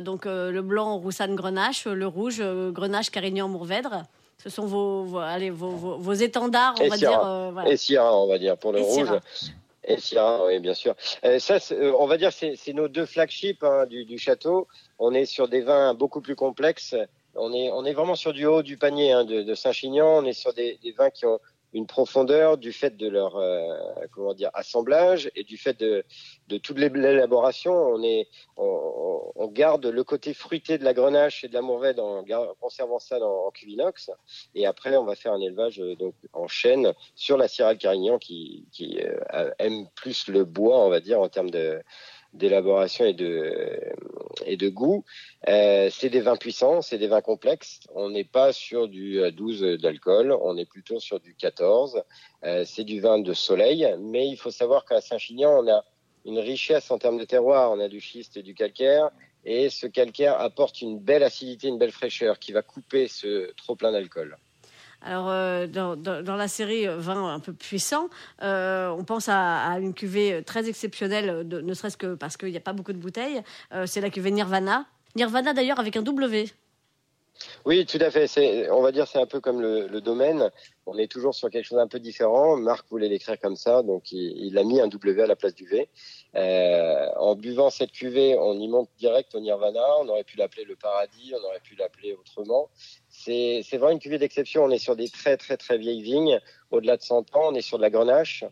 donc, 0.02 0.26
le 0.26 0.62
blanc, 0.62 0.98
Roussanne 0.98 1.36
Grenache, 1.36 1.86
le 1.86 2.08
rouge, 2.08 2.42
Grenache, 2.72 3.12
Carignan, 3.12 3.48
Mourvèdre. 3.48 4.04
Ce 4.44 4.50
sont 4.50 4.66
vos, 4.66 5.20
allez, 5.20 5.52
vos, 5.52 5.70
vos, 5.70 6.14
étendards, 6.14 6.76
on 6.82 6.88
va 6.88 6.98
dire. 6.98 7.52
Voilà. 7.54 7.70
Et 7.70 7.78
Syrah, 7.78 8.18
on 8.18 8.28
va 8.28 8.40
dire, 8.40 8.58
pour 8.58 8.72
le 8.72 8.82
rouge. 8.82 9.14
Et 9.84 10.00
Syrah, 10.00 10.46
oui, 10.48 10.60
bien 10.60 10.74
sûr. 10.74 10.96
ça, 11.40 11.60
on 12.00 12.08
va 12.08 12.18
dire, 12.18 12.32
c'est 12.34 12.74
nos 12.74 12.88
deux 12.88 13.06
flagships 13.06 13.64
hein, 13.64 13.86
du, 13.86 14.06
du, 14.06 14.18
château. 14.18 14.68
On 14.98 15.14
est 15.14 15.26
sur 15.26 15.48
des 15.48 15.62
vins 15.62 15.94
beaucoup 15.94 16.22
plus 16.22 16.36
complexes. 16.36 16.96
On 17.36 17.54
est, 17.54 17.70
on 17.72 17.86
est 17.86 17.94
vraiment 17.94 18.16
sur 18.16 18.34
du 18.34 18.48
haut 18.48 18.64
du 18.64 18.78
panier 18.78 19.12
hein, 19.12 19.26
de, 19.26 19.44
de 19.44 19.54
Saint-Chinian. 19.54 20.08
On 20.08 20.26
est 20.26 20.34
sur 20.34 20.54
des, 20.54 20.80
des 20.82 20.92
vins 20.92 21.12
qui 21.12 21.28
ont 21.28 21.40
une 21.78 21.88
profondeur 21.88 22.58
du 22.58 22.74
fait 22.74 22.98
de 22.98 23.08
leur 23.08 23.38
euh, 23.38 23.78
comment 24.12 24.34
dire 24.34 24.50
assemblage 24.54 25.30
et 25.36 25.44
du 25.44 25.58
fait 25.58 25.80
de, 25.80 26.04
de 26.48 26.58
toute 26.58 26.80
l'élaboration. 26.80 27.74
On 27.74 28.02
on, 28.58 29.48
garde 29.48 29.86
le 29.86 30.04
côté 30.04 30.34
fruité 30.34 30.78
de 30.78 30.84
la 30.84 30.94
grenache 30.94 31.44
et 31.44 31.48
de 31.48 31.54
la 31.54 31.62
mourvèdre 31.62 32.04
en, 32.04 32.24
conservant 32.60 33.00
ça 33.00 33.18
dans, 33.18 33.46
en 33.46 33.52
cuvinox 33.52 34.12
et 34.56 34.66
après 34.66 34.98
on 34.98 35.06
va 35.06 35.16
faire 35.16 35.32
un 35.32 35.40
élevage 35.40 35.80
euh, 35.80 35.96
donc 35.96 36.14
en 36.34 36.48
chêne 36.48 36.94
sur 37.16 37.38
la 37.38 37.48
Syrah 37.48 37.76
Carignan 37.76 38.18
qui, 38.18 38.66
qui 38.72 39.00
euh, 39.00 39.52
aime 39.58 39.88
plus 39.96 40.28
le 40.28 40.44
bois 40.44 40.84
on 40.86 40.90
va 40.90 41.00
dire 41.00 41.22
en 41.22 41.30
termes 41.30 41.50
de 41.50 41.82
d'élaboration 42.34 43.06
et 43.06 43.14
de, 43.14 43.80
et 44.46 44.58
de 44.58 44.70
goût. 44.70 45.04
Euh, 45.48 45.90
c'est 45.92 46.10
des 46.10 46.22
vins 46.22 46.36
puissants, 46.36 46.82
c'est 46.82 46.98
des 46.98 47.08
vins 47.08 47.22
complexes. 47.22 47.80
On 47.96 48.10
n'est 48.10 48.24
pas 48.24 48.54
sur 48.54 48.88
du 48.88 49.20
12 49.32 49.64
euh, 49.64 49.78
d'alcool, 49.78 50.36
on 50.42 50.58
est 50.58 50.66
plutôt 50.66 51.00
sur 51.00 51.20
du 51.20 51.36
14. 51.36 52.04
Euh, 52.44 52.64
c'est 52.66 52.84
du 52.84 53.00
vin 53.00 53.20
de 53.20 53.34
soleil, 53.34 53.96
mais 54.00 54.28
il 54.28 54.38
faut 54.38 54.52
savoir 54.52 54.86
qu'à 54.86 55.02
Saint-Chinian, 55.02 55.64
on 55.64 55.68
a 55.72 55.84
une 56.26 56.40
richesse 56.40 56.92
en 56.92 56.98
termes 56.98 57.18
de 57.18 57.26
terroir. 57.26 57.72
On 57.72 57.80
a 57.80 57.88
du 57.88 58.02
schiste 58.02 58.38
et 58.38 58.44
du 58.44 58.54
calcaire. 58.54 59.10
Et 59.46 59.70
ce 59.70 59.88
calcaire 59.88 60.40
apporte 60.40 60.82
une 60.82 61.00
belle 61.00 61.24
acidité, 61.24 61.70
une 61.70 61.78
belle 61.78 61.92
fraîcheur 61.92 62.38
qui 62.38 62.52
va 62.52 62.62
couper 62.62 63.08
ce 63.08 63.54
trop 63.54 63.76
plein 63.76 63.94
d'alcool. 63.94 64.38
Alors, 65.02 65.30
euh, 65.30 65.68
dans, 65.68 66.36
la 66.36 66.48
série 66.48 66.88
vin 66.88 67.34
un 67.34 67.40
peu 67.40 67.54
puissant, 67.54 68.10
euh, 68.42 68.90
on 68.90 69.04
pense 69.04 69.30
à, 69.30 69.78
une 69.80 69.94
cuvée 69.94 70.44
très 70.44 70.68
exceptionnelle, 70.68 71.48
ne 71.48 71.74
serait-ce 71.74 71.98
que 71.98 72.16
parce 72.16 72.36
qu'il 72.38 72.50
n'y 72.50 72.58
a 72.58 72.62
pas 72.62 72.74
beaucoup 72.74 72.94
de 72.94 72.98
bouteilles. 72.98 73.42
Euh, 73.74 73.86
c'est 73.86 74.02
la 74.02 74.10
cuvée 74.10 74.32
Nirvana. 74.32 74.86
Nirvana 75.16 75.54
d'ailleurs 75.54 75.80
avec 75.80 75.96
un 75.98 76.02
W. 76.02 76.48
Oui, 77.66 77.86
tout 77.86 78.00
à 78.02 78.10
fait. 78.10 78.28
On 78.72 78.82
va 78.82 78.92
dire 78.92 79.08
c'est 79.08 79.20
un 79.20 79.26
peu 79.26 79.40
comme 79.40 79.62
le, 79.62 80.02
domaine. 80.02 80.50
On 80.86 80.98
est 80.98 81.12
toujours 81.12 81.36
sur 81.36 81.50
quelque 81.50 81.66
chose 81.66 81.78
d'un 81.78 81.88
peu 81.88 82.00
différent. 82.00 82.58
Marc 82.58 82.88
voulait 82.90 83.10
l'écrire 83.10 83.40
comme 83.40 83.56
ça, 83.56 83.84
donc 83.84 84.12
il, 84.12 84.58
a 84.58 84.64
mis 84.64 84.80
un 84.82 84.88
W 84.88 85.22
à 85.22 85.28
la 85.28 85.36
place 85.36 85.54
du 85.54 85.68
V. 85.68 85.88
Euh, 86.36 87.08
en 87.18 87.36
buvant 87.36 87.70
cette 87.70 87.92
cuvée, 87.92 88.38
on 88.40 88.54
y 88.60 88.68
monte 88.68 88.90
direct 88.98 89.36
au 89.36 89.40
Nirvana. 89.40 89.84
On 90.00 90.08
aurait 90.08 90.24
pu 90.24 90.38
l'appeler 90.38 90.64
le 90.66 90.76
paradis, 90.76 91.34
on 91.40 91.46
aurait 91.46 91.60
pu 91.60 91.76
l'appeler 91.76 92.14
autrement. 92.14 92.70
C'est 93.20 93.64
vraiment 93.74 93.90
une 93.90 94.00
cuvée 94.00 94.20
d'exception. 94.20 94.64
On 94.64 94.70
est 94.70 94.78
sur 94.78 94.96
des 94.96 95.10
très 95.10 95.38
très 95.38 95.58
très 95.58 95.78
vieilles 95.78 96.04
vignes, 96.04 96.40
au-delà 96.72 96.98
de 96.98 97.02
100 97.02 97.36
ans. 97.36 97.50
On 97.52 97.56
est 97.56 97.62
sur 97.62 97.78
de 97.78 97.82
la 97.82 97.90
grenache. 97.90 98.46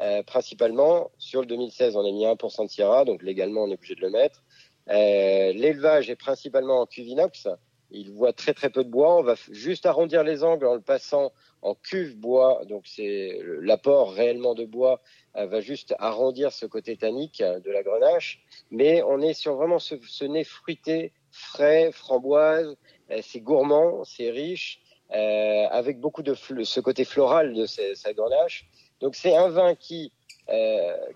Euh, 0.00 0.22
principalement, 0.22 1.10
sur 1.18 1.40
le 1.40 1.46
2016, 1.46 1.96
on 1.96 2.00
a 2.00 2.10
mis 2.10 2.24
1% 2.24 2.64
de 2.64 2.70
Syrah, 2.70 3.04
donc 3.04 3.22
légalement 3.22 3.64
on 3.64 3.70
est 3.70 3.74
obligé 3.74 3.94
de 3.94 4.00
le 4.00 4.10
mettre. 4.10 4.42
Euh, 4.88 5.52
L'élevage 5.52 6.08
est 6.08 6.16
principalement 6.16 6.80
en 6.80 6.86
cuvinox, 6.86 7.46
il 7.90 8.10
voit 8.10 8.32
très 8.32 8.54
très 8.54 8.70
peu 8.70 8.84
de 8.84 8.88
bois. 8.88 9.18
On 9.18 9.22
va 9.22 9.34
juste 9.50 9.84
arrondir 9.84 10.24
les 10.24 10.44
angles 10.44 10.66
en 10.66 10.74
le 10.74 10.80
passant 10.80 11.32
en 11.60 11.74
cuve 11.74 12.16
bois. 12.16 12.62
Donc 12.68 12.84
c'est 12.86 13.38
l'apport 13.60 14.12
réellement 14.12 14.54
de 14.54 14.64
bois 14.64 15.00
euh, 15.36 15.46
va 15.46 15.60
juste 15.60 15.94
arrondir 15.98 16.52
ce 16.52 16.64
côté 16.64 16.96
tannique 16.96 17.42
de 17.42 17.70
la 17.70 17.82
grenache. 17.82 18.42
Mais 18.70 19.02
on 19.02 19.20
est 19.20 19.34
sur 19.34 19.56
vraiment 19.56 19.78
ce, 19.78 20.24
nez 20.24 20.44
fruité, 20.44 21.12
frais, 21.30 21.92
framboise. 21.92 22.76
Euh, 23.12 23.20
c'est 23.22 23.40
gourmand, 23.40 24.04
c'est 24.04 24.30
riche, 24.30 24.80
euh, 25.14 25.66
avec 25.70 26.00
beaucoup 26.00 26.22
de 26.22 26.34
ce 26.34 26.80
côté 26.80 27.04
floral 27.04 27.54
de 27.54 27.66
sa 27.66 28.12
grenache. 28.12 28.66
Donc 29.00 29.14
c'est 29.14 29.36
un 29.36 29.48
vin 29.48 29.74
qui, 29.74 30.12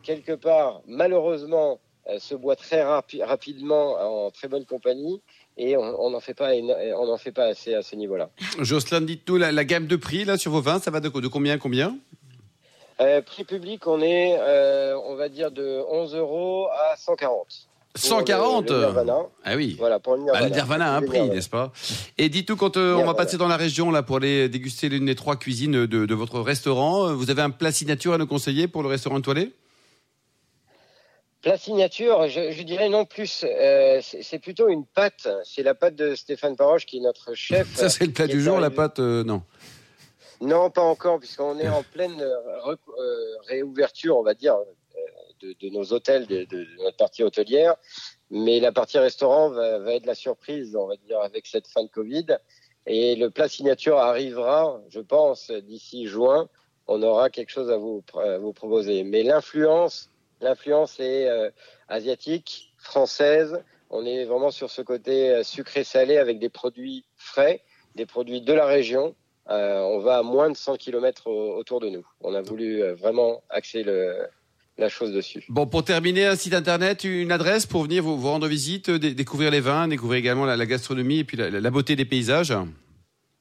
quelque 0.03 0.33
part, 0.33 0.83
malheureusement, 0.87 1.81
se 2.19 2.35
boit 2.35 2.57
très 2.57 2.83
rapidement 2.83 4.27
en 4.27 4.31
très 4.31 4.49
bonne 4.49 4.65
compagnie 4.65 5.21
et 5.57 5.77
on 5.77 6.11
n'en 6.11 6.21
fait 6.21 6.35
pas, 6.35 6.53
on 6.55 7.09
en 7.09 7.17
fait 7.17 7.33
pas 7.33 7.47
assez 7.47 7.75
à 7.75 7.83
ce 7.83 7.97
niveau-là. 7.97 8.31
Jocelyn, 8.59 9.03
dites-nous 9.03 9.37
la, 9.37 9.65
gamme 9.65 9.87
de 9.87 9.97
prix 9.97 10.25
là 10.25 10.37
sur 10.37 10.51
vos 10.51 10.61
vins, 10.61 10.81
ça 10.81 10.91
va 10.91 11.01
de, 11.01 11.09
de 11.09 11.29
combien 11.29 11.59
combien? 11.59 11.97
Euh, 13.01 13.21
Prix 13.21 13.45
public, 13.45 13.87
on 13.87 14.01
est, 14.01 14.39
euh, 14.39 14.99
on 15.05 15.17
va 15.17 15.29
dire 15.29 15.51
de 15.51 15.83
11 15.89 16.15
euros 16.15 16.69
à 16.71 16.97
140. 16.97 17.69
140 17.97 18.73
Ah 19.45 19.57
oui. 19.57 19.77
Voilà, 19.79 19.99
pour 19.99 20.17
le 20.17 20.23
Nirvana. 20.23 20.41
Bah, 20.41 20.49
le 20.49 20.55
Nirvana 20.55 20.95
a 20.95 20.97
un 20.97 21.03
prix, 21.03 21.29
n'est-ce 21.29 21.49
pas? 21.49 21.73
Et 22.19 22.29
dites-nous, 22.29 22.57
quand 22.57 22.77
euh, 22.77 22.95
on 22.95 23.05
va 23.05 23.15
passer 23.15 23.37
dans 23.37 23.49
la 23.49 23.57
région 23.57 23.91
là 23.91 24.03
pour 24.03 24.17
aller 24.17 24.49
déguster 24.49 24.89
l'une 24.89 25.07
des 25.07 25.15
trois 25.15 25.37
cuisines 25.37 25.87
de, 25.87 26.07
de, 26.07 26.15
votre 26.15 26.41
restaurant, 26.41 27.13
vous 27.15 27.31
avez 27.31 27.43
un 27.43 27.51
plat 27.51 27.73
signature 27.73 28.13
à 28.13 28.19
nous 28.19 28.27
conseiller 28.27 28.69
pour 28.69 28.83
le 28.83 28.89
restaurant 28.89 29.19
étoilé 29.19 29.53
la 31.47 31.57
signature, 31.57 32.29
je, 32.29 32.63
dirais 32.63 32.89
non 32.89 33.05
plus. 33.05 33.45
Euh, 33.45 34.01
c'est 34.03 34.39
plutôt 34.41 34.69
une 34.69 34.85
pâte. 34.85 35.29
C'est 35.45 35.63
la 35.63 35.75
pâte 35.75 35.95
de 35.95 36.17
Stéphane 36.17 36.57
Paroche 36.57 36.87
qui 36.87 36.99
est 36.99 37.01
notre 37.01 37.35
chef. 37.35 37.73
Ça, 37.77 37.89
c'est 37.89 38.05
le 38.05 38.13
plat 38.13 38.27
du 38.27 38.41
jour, 38.41 38.59
la 38.59 38.71
pâte, 38.71 38.99
euh, 38.99 39.23
non 39.23 39.43
Non, 40.41 40.71
pas 40.71 40.83
encore, 40.83 41.21
puisqu'on 41.21 41.59
est 41.61 41.69
en 41.69 41.85
pleine 41.85 42.21
euh, 42.21 42.77
réouverture, 43.47 44.17
on 44.17 44.25
va 44.25 44.35
dire, 44.35 44.57
de, 45.41 45.69
nos 45.71 45.93
hôtels, 45.93 46.27
de, 46.27 46.47
notre 46.83 46.97
partie 46.97 47.23
hôtelière. 47.23 47.75
Mais 48.31 48.61
la 48.61 48.73
partie 48.73 48.99
restaurant 48.99 49.51
va, 49.51 49.79
va, 49.79 49.95
être 49.95 50.07
la 50.07 50.15
surprise, 50.15 50.77
on 50.77 50.87
va 50.87 50.97
dire, 50.97 51.21
avec 51.21 51.47
cette 51.47 51.67
fin 51.69 51.83
de 51.83 51.89
Covid. 51.89 52.27
Et 52.87 53.17
le 53.17 53.31
plat 53.31 53.49
signature 53.49 53.99
arrivera, 53.99 54.81
je 54.89 55.01
pense, 55.01 55.51
d'ici 55.51 56.07
juin. 56.07 56.49
On 56.87 57.03
aura 57.03 57.31
quelque 57.31 57.51
chose 57.51 57.71
à 57.71 57.77
vous, 57.77 58.05
à 58.15 58.39
vous 58.39 58.53
proposer. 58.53 59.03
Mais 59.03 59.23
l'influence 59.23 60.11
L'influence 60.41 61.01
est 61.01 61.29
euh, 61.29 61.51
asiatique, 61.89 62.75
française. 62.79 63.63
On 63.91 64.05
est 64.05 64.25
vraiment 64.25 64.51
sur 64.51 64.71
ce 64.71 64.83
côté 64.83 65.31
euh, 65.31 65.43
sucré-salé 65.43 66.19
avec 66.19 66.39
des 66.39 66.51
produits 66.51 67.05
frais, 67.17 67.63
des 67.95 68.07
produits 68.07 68.43
de 68.43 68.53
la 68.53 68.67
région. 68.67 69.15
Euh, 69.49 69.81
on 69.81 70.01
va 70.01 70.19
à 70.19 70.23
moins 70.23 70.51
de 70.51 70.57
100 70.57 70.77
km 70.77 71.31
autour 71.31 71.81
de 71.81 71.89
nous. 71.89 72.07
On 72.21 72.35
a 72.35 72.43
voulu 72.43 72.83
vraiment 72.93 73.43
axer 73.49 73.83
le, 73.83 74.29
la 74.79 74.89
chose 74.89 75.13
dessus. 75.13 75.45
Bon, 75.49 75.67
pour 75.67 75.85
terminer, 75.85 76.27
un 76.27 76.37
site 76.37 76.55
internet, 76.55 77.05
une 77.05 77.33
adresse 77.33 77.67
pour 77.67 77.83
venir 77.85 78.03
vous, 78.03 78.17
rendre 78.17 78.47
visite, 78.47 78.91
découvrir 78.91 79.51
les 79.51 79.61
vins, 79.61 79.89
découvrir 79.89 80.19
également 80.19 80.45
la, 80.45 80.67
gastronomie 80.67 81.21
et 81.21 81.25
puis 81.25 81.37
la, 81.37 81.71
beauté 81.71 81.97
des 81.97 82.05
paysages. 82.05 82.53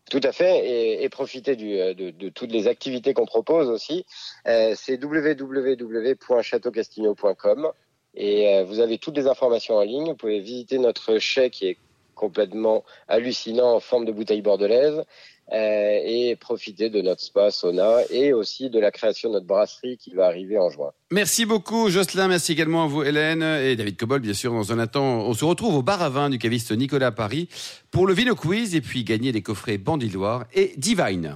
Tout 0.09 0.21
à 0.23 0.31
fait, 0.31 1.03
et, 1.03 1.09
profiter 1.09 1.55
du, 1.55 1.79
euh, 1.79 1.93
de, 1.95 2.11
de, 2.11 2.29
toutes 2.29 2.51
les 2.51 2.67
activités 2.67 3.15
qu'on 3.15 3.25
propose 3.25 3.69
aussi. 3.69 4.05
Euh, 4.47 4.75
c'est 4.77 5.03
www.chateaucastigno.com 5.03 7.71
et 8.13 8.55
euh, 8.55 8.63
vous 8.63 8.79
avez 8.79 8.99
toutes 8.99 9.17
les 9.17 9.27
informations 9.27 9.77
en 9.77 9.81
ligne. 9.81 10.09
Vous 10.09 10.15
pouvez 10.15 10.39
visiter 10.39 10.77
notre 10.77 11.17
chai 11.17 11.49
qui 11.49 11.65
est 11.67 11.77
complètement 12.13 12.83
hallucinant 13.07 13.73
en 13.73 13.79
forme 13.79 14.05
de 14.05 14.11
bouteille 14.11 14.41
bordelaise. 14.41 15.03
Euh, 15.53 15.99
et 16.03 16.35
profiter 16.35 16.89
de 16.89 17.01
notre 17.01 17.21
spa 17.21 17.51
sauna 17.51 17.99
et 18.09 18.33
aussi 18.33 18.71
de 18.71 18.79
la 18.79 18.89
création 18.89 19.29
de 19.29 19.35
notre 19.35 19.45
brasserie 19.45 19.95
qui 19.95 20.09
va 20.09 20.25
arriver 20.25 20.57
en 20.57 20.71
juin. 20.71 20.89
Merci 21.11 21.45
beaucoup 21.45 21.87
Jocelyn, 21.91 22.27
merci 22.27 22.53
également 22.53 22.85
à 22.85 22.87
vous 22.87 23.03
Hélène 23.03 23.43
et 23.43 23.75
David 23.75 23.95
Cobol 23.95 24.21
bien 24.21 24.33
sûr 24.33 24.51
dans 24.51 24.71
un 24.71 24.79
instant. 24.79 25.03
On 25.03 25.35
se 25.35 25.45
retrouve 25.45 25.75
au 25.75 25.83
bar 25.83 26.01
à 26.01 26.09
vin 26.09 26.31
du 26.31 26.39
caviste 26.39 26.71
Nicolas 26.71 27.11
Paris 27.11 27.47
pour 27.91 28.07
le 28.07 28.15
Vino 28.15 28.33
Quiz 28.33 28.73
et 28.73 28.81
puis 28.81 29.03
gagner 29.03 29.31
des 29.31 29.43
coffrets 29.43 29.77
Bandiloire 29.77 30.45
et 30.55 30.73
Divine. 30.77 31.35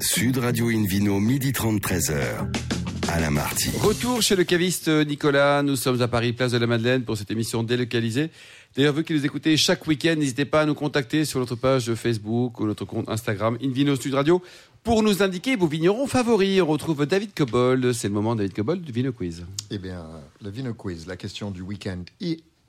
Sud 0.00 0.36
Radio 0.36 0.68
Invino, 0.68 1.18
midi 1.20 1.52
30, 1.52 1.80
13h. 1.80 2.77
Alain 3.10 3.30
Marty. 3.30 3.70
Retour 3.80 4.22
chez 4.22 4.36
le 4.36 4.44
caviste 4.44 4.88
Nicolas. 4.88 5.62
Nous 5.62 5.76
sommes 5.76 6.02
à 6.02 6.08
Paris, 6.08 6.32
place 6.32 6.52
de 6.52 6.58
la 6.58 6.66
Madeleine, 6.66 7.04
pour 7.04 7.16
cette 7.16 7.30
émission 7.30 7.62
délocalisée. 7.62 8.30
D'ailleurs, 8.76 8.94
vous 8.94 9.02
qui 9.02 9.14
nous 9.14 9.24
écoutez 9.24 9.56
chaque 9.56 9.86
week-end, 9.86 10.14
n'hésitez 10.16 10.44
pas 10.44 10.62
à 10.62 10.66
nous 10.66 10.74
contacter 10.74 11.24
sur 11.24 11.40
notre 11.40 11.56
page 11.56 11.94
Facebook 11.94 12.60
ou 12.60 12.66
notre 12.66 12.84
compte 12.84 13.08
Instagram 13.08 13.56
Invino 13.62 13.96
Sud 13.96 14.14
Radio 14.14 14.42
pour 14.84 15.02
nous 15.02 15.22
indiquer 15.22 15.56
vos 15.56 15.66
vignerons 15.66 16.06
favoris. 16.06 16.60
On 16.60 16.66
retrouve 16.66 17.06
David 17.06 17.32
Cobold. 17.34 17.92
C'est 17.92 18.08
le 18.08 18.14
moment, 18.14 18.36
David 18.36 18.52
Cobold, 18.52 18.82
du 18.82 18.92
Vino 18.92 19.12
Quiz. 19.12 19.44
Eh 19.70 19.78
bien, 19.78 20.04
le 20.42 20.50
Vino 20.50 20.74
Quiz, 20.74 21.06
la 21.06 21.16
question 21.16 21.50
du 21.50 21.62
week-end. 21.62 22.02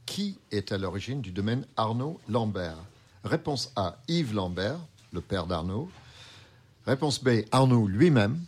Qui 0.06 0.38
est 0.52 0.72
à 0.72 0.78
l'origine 0.78 1.22
du 1.22 1.32
domaine 1.32 1.66
Arnaud 1.78 2.20
Lambert? 2.30 2.78
Réponse 3.24 3.72
A, 3.76 3.98
Yves 4.08 4.34
Lambert, 4.34 4.80
le 5.12 5.22
père 5.22 5.46
d'Arnaud. 5.46 5.90
Réponse 6.86 7.24
B, 7.24 7.42
Arnaud 7.52 7.88
lui-même, 7.88 8.40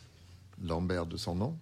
Lambert 0.65 1.05
de 1.05 1.17
son 1.17 1.35
nom. 1.35 1.55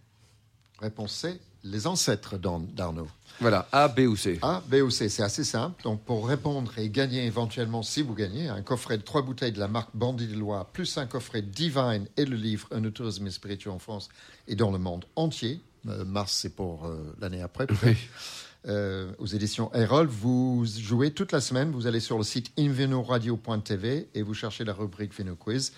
Réponse 0.82 1.14
C, 1.14 1.40
les 1.64 1.88
ancêtres 1.88 2.38
d'Arnaud. 2.38 3.08
Voilà, 3.42 3.68
A, 3.72 3.88
B 3.88 4.00
ou 4.02 4.16
C. 4.16 4.40
A, 4.42 4.62
B 4.68 4.76
ou 4.76 4.90
C, 4.90 5.08
c'est 5.10 5.24
assez 5.24 5.44
simple. 5.44 5.82
Donc 5.84 6.02
pour 6.02 6.28
répondre 6.28 6.78
et 6.78 6.90
gagner 6.90 7.26
éventuellement, 7.26 7.84
si 7.84 8.02
vous 8.02 8.14
gagnez, 8.14 8.50
un 8.50 8.62
coffret 8.62 8.98
de 8.98 9.04
trois 9.04 9.22
bouteilles 9.22 9.52
de 9.52 9.60
la 9.60 9.68
marque 9.68 9.90
Bandit 9.94 10.28
de 10.28 10.36
Loire, 10.36 10.66
plus 10.66 10.98
un 10.98 11.06
coffret 11.06 11.42
Divine 11.42 12.08
et 12.18 12.26
le 12.26 12.36
livre 12.36 12.68
Un 12.72 12.82
tourisme 12.90 13.30
spirituel 13.30 13.74
en 13.74 13.80
France 13.80 14.10
et 14.48 14.56
dans 14.56 14.72
le 14.72 14.80
monde 14.80 15.06
entier. 15.16 15.62
Euh, 15.88 16.04
mars, 16.04 16.34
c'est 16.42 16.56
pour 16.56 16.86
euh, 16.86 17.16
l'année 17.20 17.42
après. 17.42 17.68
Euh, 18.68 19.14
aux 19.20 19.26
éditions 19.26 19.74
Erol. 19.74 20.08
Vous 20.08 20.66
jouez 20.66 21.12
toute 21.12 21.32
la 21.32 21.40
semaine. 21.40 21.72
Vous 21.72 21.88
allez 21.88 22.02
sur 22.02 22.18
le 22.18 22.26
site 22.26 22.52
invenoradio.tv 22.60 24.10
et 24.14 24.22
vous 24.22 24.34
cherchez 24.34 24.66
la 24.66 24.74
rubrique 24.74 25.18
Vino 25.18 25.36
Quiz. 25.36 25.72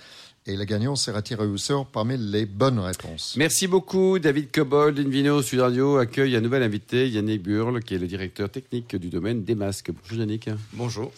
Et 0.47 0.57
le 0.57 0.65
gagnant 0.65 0.95
sera 0.95 1.21
tiré 1.21 1.45
au 1.45 1.57
sort 1.57 1.85
parmi 1.85 2.17
les 2.17 2.47
bonnes 2.47 2.79
réponses. 2.79 3.35
Merci 3.37 3.67
beaucoup, 3.67 4.17
David 4.17 4.51
Cobold. 4.51 4.97
Invino 4.99 5.43
Sud 5.43 5.59
Radio 5.59 5.97
accueille 5.97 6.35
un 6.35 6.41
nouvel 6.41 6.63
invité, 6.63 7.07
Yannick 7.07 7.43
Burle, 7.43 7.83
qui 7.83 7.93
est 7.93 7.99
le 7.99 8.07
directeur 8.07 8.49
technique 8.49 8.95
du 8.95 9.09
domaine 9.09 9.43
des 9.43 9.53
masques. 9.53 9.91
Bonjour, 9.91 10.17
Yannick. 10.17 10.49
Bonjour 10.73 11.11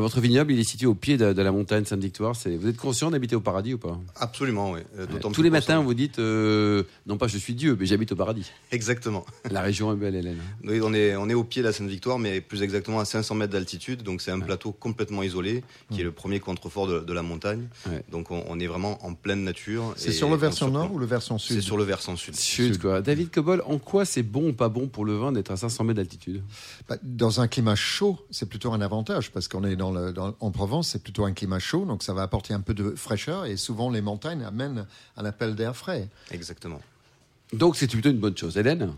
votre 0.00 0.20
vignoble, 0.20 0.52
il 0.52 0.60
est 0.60 0.64
situé 0.64 0.86
au 0.86 0.94
pied 0.94 1.16
de, 1.16 1.24
la 1.24 1.52
montagne 1.52 1.84
Sainte-Victoire. 1.84 2.34
Vous 2.34 2.68
êtes 2.68 2.76
conscient 2.76 3.10
d'habiter 3.10 3.36
au 3.36 3.40
paradis 3.40 3.74
ou 3.74 3.78
pas? 3.78 3.98
Absolument, 4.16 4.72
oui. 4.72 4.80
Euh, 4.98 5.06
tous 5.32 5.42
les 5.42 5.50
matins, 5.50 5.80
vous 5.80 5.94
dites, 5.94 6.18
euh, 6.18 6.82
non 7.06 7.16
pas 7.16 7.28
je 7.28 7.38
suis 7.38 7.54
Dieu, 7.54 7.76
mais 7.78 7.86
j'habite 7.86 8.12
au 8.12 8.16
paradis. 8.16 8.50
Exactement. 8.72 9.24
La 9.50 9.62
région 9.62 9.92
est 9.92 9.96
belle, 9.96 10.14
Hélène. 10.14 10.38
Oui, 10.64 10.80
on 10.82 10.92
est, 10.92 11.16
on 11.16 11.28
est 11.28 11.34
au 11.34 11.44
pied 11.44 11.62
de 11.62 11.66
la 11.66 11.72
Sainte-Victoire, 11.72 12.18
mais 12.18 12.40
plus 12.40 12.62
exactement 12.62 13.00
à 13.00 13.04
500 13.04 13.34
mètres 13.36 13.52
d'altitude. 13.52 14.02
Donc 14.02 14.20
c'est 14.20 14.30
un 14.30 14.40
plateau 14.40 14.72
complètement 14.72 15.22
isolé, 15.22 15.64
qui 15.90 16.00
est 16.00 16.04
le 16.04 16.12
premier 16.12 16.40
contrefort 16.40 16.86
de, 16.86 17.12
la 17.12 17.22
montagne. 17.22 17.68
Donc 18.10 18.30
on, 18.30 18.60
est 18.60 18.66
vraiment 18.66 19.04
en 19.04 19.14
pleine 19.14 19.44
nature. 19.44 19.94
C'est 19.96 20.12
sur 20.12 20.28
le 20.28 20.36
versant 20.36 20.70
nord 20.70 20.92
ou 20.92 20.98
le 20.98 21.06
versant 21.06 21.38
sud? 21.38 21.56
C'est 21.56 21.62
sur 21.62 21.76
le 21.76 21.84
versant 21.84 22.16
sud. 22.16 22.34
Sud, 22.36 22.78
quoi. 22.78 23.00
David 23.00 23.30
Cobol, 23.30 23.62
en 23.66 23.78
quoi 23.78 24.04
c'est 24.04 24.22
bon 24.22 24.50
ou 24.50 24.52
pas 24.52 24.68
bon 24.68 24.88
pour 24.88 25.04
le 25.04 25.16
vin 25.16 25.32
d'être 25.32 25.50
à 25.50 25.56
500 25.56 25.84
mètres 25.84 25.96
d'altitude? 25.96 26.42
Bah, 26.88 26.96
Dans 27.02 27.40
un 27.40 27.48
climat 27.48 27.76
chaud, 27.76 28.18
c'est 28.30 28.48
plutôt 28.48 28.72
un 28.72 28.80
avantage, 28.80 29.30
parce 29.30 29.48
qu'on 29.48 29.64
est 29.64 29.76
dans 29.76 29.85
le, 29.92 30.12
dans, 30.12 30.34
en 30.40 30.82
c'est 30.82 31.02
plutôt 31.02 31.24
un 31.24 31.32
climat 31.32 31.58
chaud, 31.58 31.84
donc 31.84 32.02
ça 32.02 32.12
va 32.12 32.22
apporter 32.22 32.54
un 32.54 32.60
peu 32.60 32.74
de 32.74 32.94
fraîcheur 32.96 33.46
et 33.46 33.56
souvent 33.56 33.90
les 33.90 34.00
montagnes 34.00 34.44
amènent 34.44 34.86
un 35.16 35.24
appel 35.24 35.54
d'air 35.54 35.76
frais. 35.76 36.08
Exactement. 36.30 36.80
Donc 37.52 37.76
c'est 37.76 37.86
plutôt 37.86 38.10
une 38.10 38.18
bonne 38.18 38.36
chose. 38.36 38.56
Hélène 38.56 38.92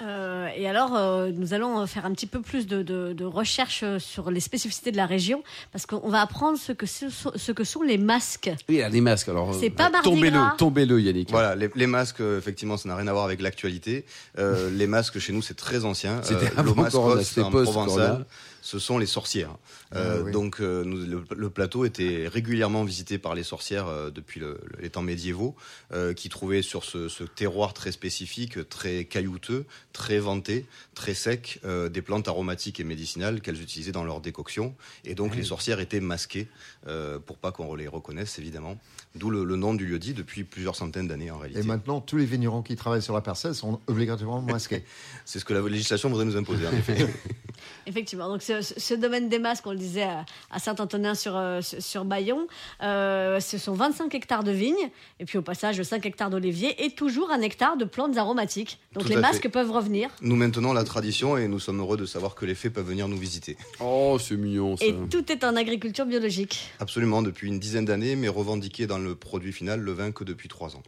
euh, 0.00 0.48
et 0.56 0.68
alors, 0.68 0.94
euh, 0.94 1.30
nous 1.34 1.54
allons 1.54 1.84
faire 1.86 2.06
un 2.06 2.12
petit 2.12 2.26
peu 2.26 2.40
plus 2.40 2.66
de, 2.66 2.82
de, 2.82 3.24
recherche 3.24 3.84
sur 3.98 4.30
les 4.30 4.40
spécificités 4.40 4.92
de 4.92 4.96
la 4.96 5.06
région, 5.06 5.42
parce 5.72 5.86
qu'on 5.86 6.08
va 6.08 6.20
apprendre 6.20 6.56
ce 6.56 6.72
que, 6.72 6.86
ce 6.86 7.52
que 7.52 7.64
sont 7.64 7.82
les 7.82 7.98
masques. 7.98 8.50
Oui, 8.68 8.80
les 8.90 9.00
masques. 9.00 9.28
Alors, 9.28 9.54
c'est 9.54 9.70
pas 9.70 9.88
euh, 9.88 10.02
tombez-le, 10.02 10.38
tombez-le, 10.56 11.00
Yannick. 11.00 11.30
Voilà, 11.30 11.56
les, 11.56 11.86
masques, 11.86 12.20
effectivement, 12.20 12.76
ça 12.76 12.88
n'a 12.88 12.96
rien 12.96 13.08
à 13.08 13.12
voir 13.12 13.24
avec 13.24 13.40
l'actualité. 13.40 14.04
les 14.36 14.86
masques 14.86 15.18
chez 15.18 15.32
nous, 15.32 15.42
c'est 15.42 15.56
très 15.56 15.84
ancien. 15.84 16.22
C'était 16.22 16.52
un 16.56 16.62
Corona, 16.62 17.22
c'était 17.24 17.50
post-Corona 17.50 18.20
ce 18.68 18.78
sont 18.78 18.98
les 18.98 19.06
sorcières. 19.06 19.56
Ah 19.92 19.96
euh, 19.96 20.30
donc 20.30 20.60
euh, 20.60 20.84
le, 20.84 21.48
plateau 21.48 21.86
était 21.86 22.28
régulièrement 22.28 22.84
visité 22.84 23.16
par 23.16 23.34
les 23.34 23.42
sorcières 23.42 23.86
euh, 23.86 24.10
depuis 24.10 24.42
les 24.78 24.90
temps 24.90 25.00
médiévaux, 25.00 25.56
qui 26.16 26.28
trouvaient 26.28 26.60
sur 26.60 26.84
ce, 26.84 27.24
terroir 27.24 27.72
très 27.72 27.92
spécifique, 27.92 28.68
très 28.68 29.06
caillouteux, 29.06 29.64
très 29.94 30.18
venté, 30.18 30.66
très 30.94 31.14
sec, 31.14 31.60
des 31.64 32.02
plantes 32.02 32.28
aromatiques 32.28 32.78
et 32.80 32.84
médicinales 32.84 33.40
qu'elles 33.40 33.62
utilisaient 33.62 33.92
dans 33.92 34.04
leur 34.04 34.20
décoction. 34.20 34.74
Et 35.04 35.14
donc 35.14 35.34
les 35.34 35.44
sorcières 35.44 35.80
étaient 35.80 36.00
masquées 36.00 36.48
pour 37.26 37.38
pas 37.38 37.52
qu'on 37.52 37.74
les 37.74 37.88
reconnaisse 37.88 38.38
évidemment. 38.38 38.78
D'où 39.14 39.30
le, 39.30 39.44
nom 39.56 39.74
du 39.74 39.86
lieu-dit 39.86 40.12
depuis 40.12 40.44
plusieurs 40.44 40.76
centaines 40.76 41.08
d'années 41.08 41.30
en 41.30 41.38
réalité. 41.38 41.60
Et 41.60 41.64
maintenant, 41.64 42.00
tous 42.00 42.18
les 42.18 42.26
vignerons 42.26 42.62
qui 42.62 42.76
travaillent 42.76 43.02
sur 43.02 43.14
la 43.14 43.22
parcelle 43.22 43.54
sont 43.54 43.80
obligatoirement 43.86 44.42
masqués. 44.42 44.84
C'est 45.24 45.38
ce 45.38 45.44
que 45.44 45.54
la 45.54 45.66
législation 45.66 46.10
voudrait 46.10 46.26
nous 46.26 46.36
imposer, 46.36 46.66
en 46.66 46.72
effet. 46.72 47.08
Effectivement. 47.86 48.28
Donc, 48.28 48.42
ce, 48.62 48.94
domaine 48.94 49.28
des 49.28 49.38
masques, 49.38 49.66
on 49.66 49.72
le 49.72 49.78
disait 49.78 50.08
à, 50.50 50.58
Saint-Antonin 50.58 51.14
sur, 51.14 51.36
euh, 51.36 51.60
sur 51.62 52.04
Bayon, 52.04 52.46
euh, 52.82 53.40
ce 53.40 53.58
sont 53.58 53.72
25 53.72 54.14
hectares 54.14 54.44
de 54.44 54.50
vignes, 54.50 54.90
et 55.20 55.24
puis 55.24 55.38
au 55.38 55.42
passage 55.42 55.82
5 55.82 56.04
hectares 56.06 56.30
d'oliviers, 56.30 56.84
et 56.84 56.90
toujours 56.90 57.30
un 57.30 57.40
hectare 57.40 57.76
de 57.76 57.84
plantes 57.84 58.16
aromatiques. 58.16 58.78
Donc, 58.92 59.08
les 59.08 59.16
masques 59.16 59.48
peuvent 59.48 59.70
revenir. 59.70 60.10
Nous 60.22 60.36
maintenons 60.36 60.72
la 60.72 60.84
tradition 60.84 61.36
et 61.36 61.48
nous 61.48 61.60
sommes 61.60 61.80
heureux 61.80 61.96
de 61.96 62.06
savoir 62.06 62.34
que 62.34 62.44
les 62.44 62.54
fées 62.54 62.70
peuvent 62.70 62.86
venir 62.86 63.08
nous 63.08 63.18
visiter. 63.18 63.56
Oh, 63.80 64.18
c'est 64.20 64.36
mignon 64.36 64.76
ça. 64.76 64.84
Et 64.84 64.94
tout 65.10 65.30
est 65.30 65.44
en 65.44 65.56
agriculture 65.56 66.06
biologique. 66.06 66.70
Absolument, 66.80 67.22
depuis 67.22 67.48
une 67.48 67.58
dizaine 67.58 67.84
d'années, 67.84 68.16
mais 68.16 68.28
revendiqué 68.28 68.86
dans 68.86 68.98
le 68.98 69.14
produit 69.14 69.52
final, 69.52 69.80
le 69.80 69.92
vin, 69.92 70.12
que 70.12 70.24
depuis 70.24 70.48
trois 70.48 70.76
ans. 70.76 70.82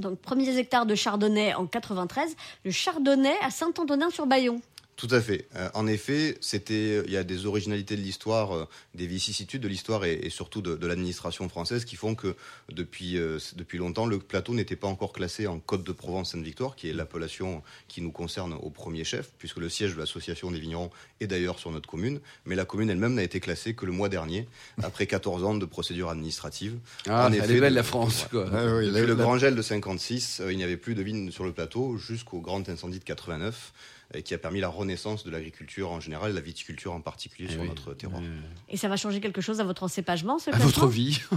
Donc, 0.00 0.18
premiers 0.18 0.56
hectares 0.56 0.86
de 0.86 0.94
chardonnay 0.94 1.54
en 1.54 1.66
93, 1.66 2.34
le 2.64 2.70
chardonnay 2.70 3.34
à 3.42 3.50
Saint-Antonin-sur-Bayon. 3.50 4.60
Tout 5.00 5.08
à 5.12 5.22
fait. 5.22 5.46
Euh, 5.56 5.70
en 5.72 5.86
effet, 5.86 6.36
c'était, 6.42 7.02
il 7.06 7.10
y 7.10 7.16
a 7.16 7.24
des 7.24 7.46
originalités 7.46 7.96
de 7.96 8.02
l'histoire, 8.02 8.54
euh, 8.54 8.68
des 8.94 9.06
vicissitudes 9.06 9.62
de 9.62 9.68
l'histoire 9.68 10.04
et, 10.04 10.28
surtout 10.28 10.60
de, 10.60 10.86
l'administration 10.86 11.48
française 11.48 11.86
qui 11.86 11.96
font 11.96 12.14
que 12.14 12.36
depuis, 12.70 13.16
euh, 13.16 13.38
depuis 13.56 13.78
longtemps, 13.78 14.04
le 14.04 14.18
plateau 14.18 14.52
n'était 14.52 14.76
pas 14.76 14.88
encore 14.88 15.14
classé 15.14 15.46
en 15.46 15.58
Côte 15.58 15.84
de 15.84 15.92
Provence-Sainte-Victoire, 15.92 16.76
qui 16.76 16.90
est 16.90 16.92
l'appellation 16.92 17.62
qui 17.88 18.02
nous 18.02 18.10
concerne 18.10 18.52
au 18.52 18.68
premier 18.68 19.04
chef, 19.04 19.30
puisque 19.38 19.56
le 19.56 19.70
siège 19.70 19.94
de 19.94 19.98
l'association 19.98 20.50
des 20.50 20.60
vignerons 20.60 20.90
est 21.20 21.26
d'ailleurs 21.26 21.58
sur 21.58 21.70
notre 21.70 21.88
commune. 21.88 22.20
Mais 22.44 22.54
la 22.54 22.66
commune 22.66 22.90
elle-même 22.90 23.14
n'a 23.14 23.22
été 23.22 23.40
classée 23.40 23.72
que 23.72 23.86
le 23.86 23.92
mois 23.92 24.10
dernier, 24.10 24.48
après 24.82 25.06
14 25.06 25.44
ans 25.44 25.54
de 25.54 25.64
procédure 25.64 26.10
administrative. 26.10 26.76
Ah, 27.08 27.26
en 27.26 27.32
effet, 27.32 27.56
est 27.56 27.60
belle 27.60 27.72
la 27.72 27.82
France, 27.82 28.26
quoi. 28.30 28.50
Ah 28.52 28.64
le 28.64 29.14
grand 29.14 29.38
gel 29.38 29.54
de 29.54 29.62
56, 29.62 30.42
il 30.50 30.58
n'y 30.58 30.64
avait 30.64 30.76
plus 30.76 30.94
de 30.94 31.02
vignes 31.02 31.30
sur 31.30 31.44
le 31.44 31.52
plateau 31.52 31.96
jusqu'au 31.96 32.40
grand 32.40 32.68
incendie 32.68 32.98
de 32.98 33.04
89 33.04 33.72
et 33.72 33.99
qui 34.24 34.34
a 34.34 34.38
permis 34.38 34.60
la 34.60 34.68
renaissance 34.68 35.24
de 35.24 35.30
l'agriculture 35.30 35.90
en 35.92 36.00
général, 36.00 36.34
la 36.34 36.40
viticulture 36.40 36.92
en 36.92 37.00
particulier 37.00 37.48
eh 37.50 37.54
sur 37.54 37.64
notre 37.64 37.94
terroir. 37.94 38.22
Et 38.68 38.76
ça 38.76 38.88
va 38.88 38.96
changer 38.96 39.20
quelque 39.20 39.40
chose 39.40 39.60
à 39.60 39.64
votre 39.64 39.82
encépagement, 39.82 40.38
ce 40.38 40.50
À 40.50 40.58
votre 40.58 40.86
vie 40.88 41.20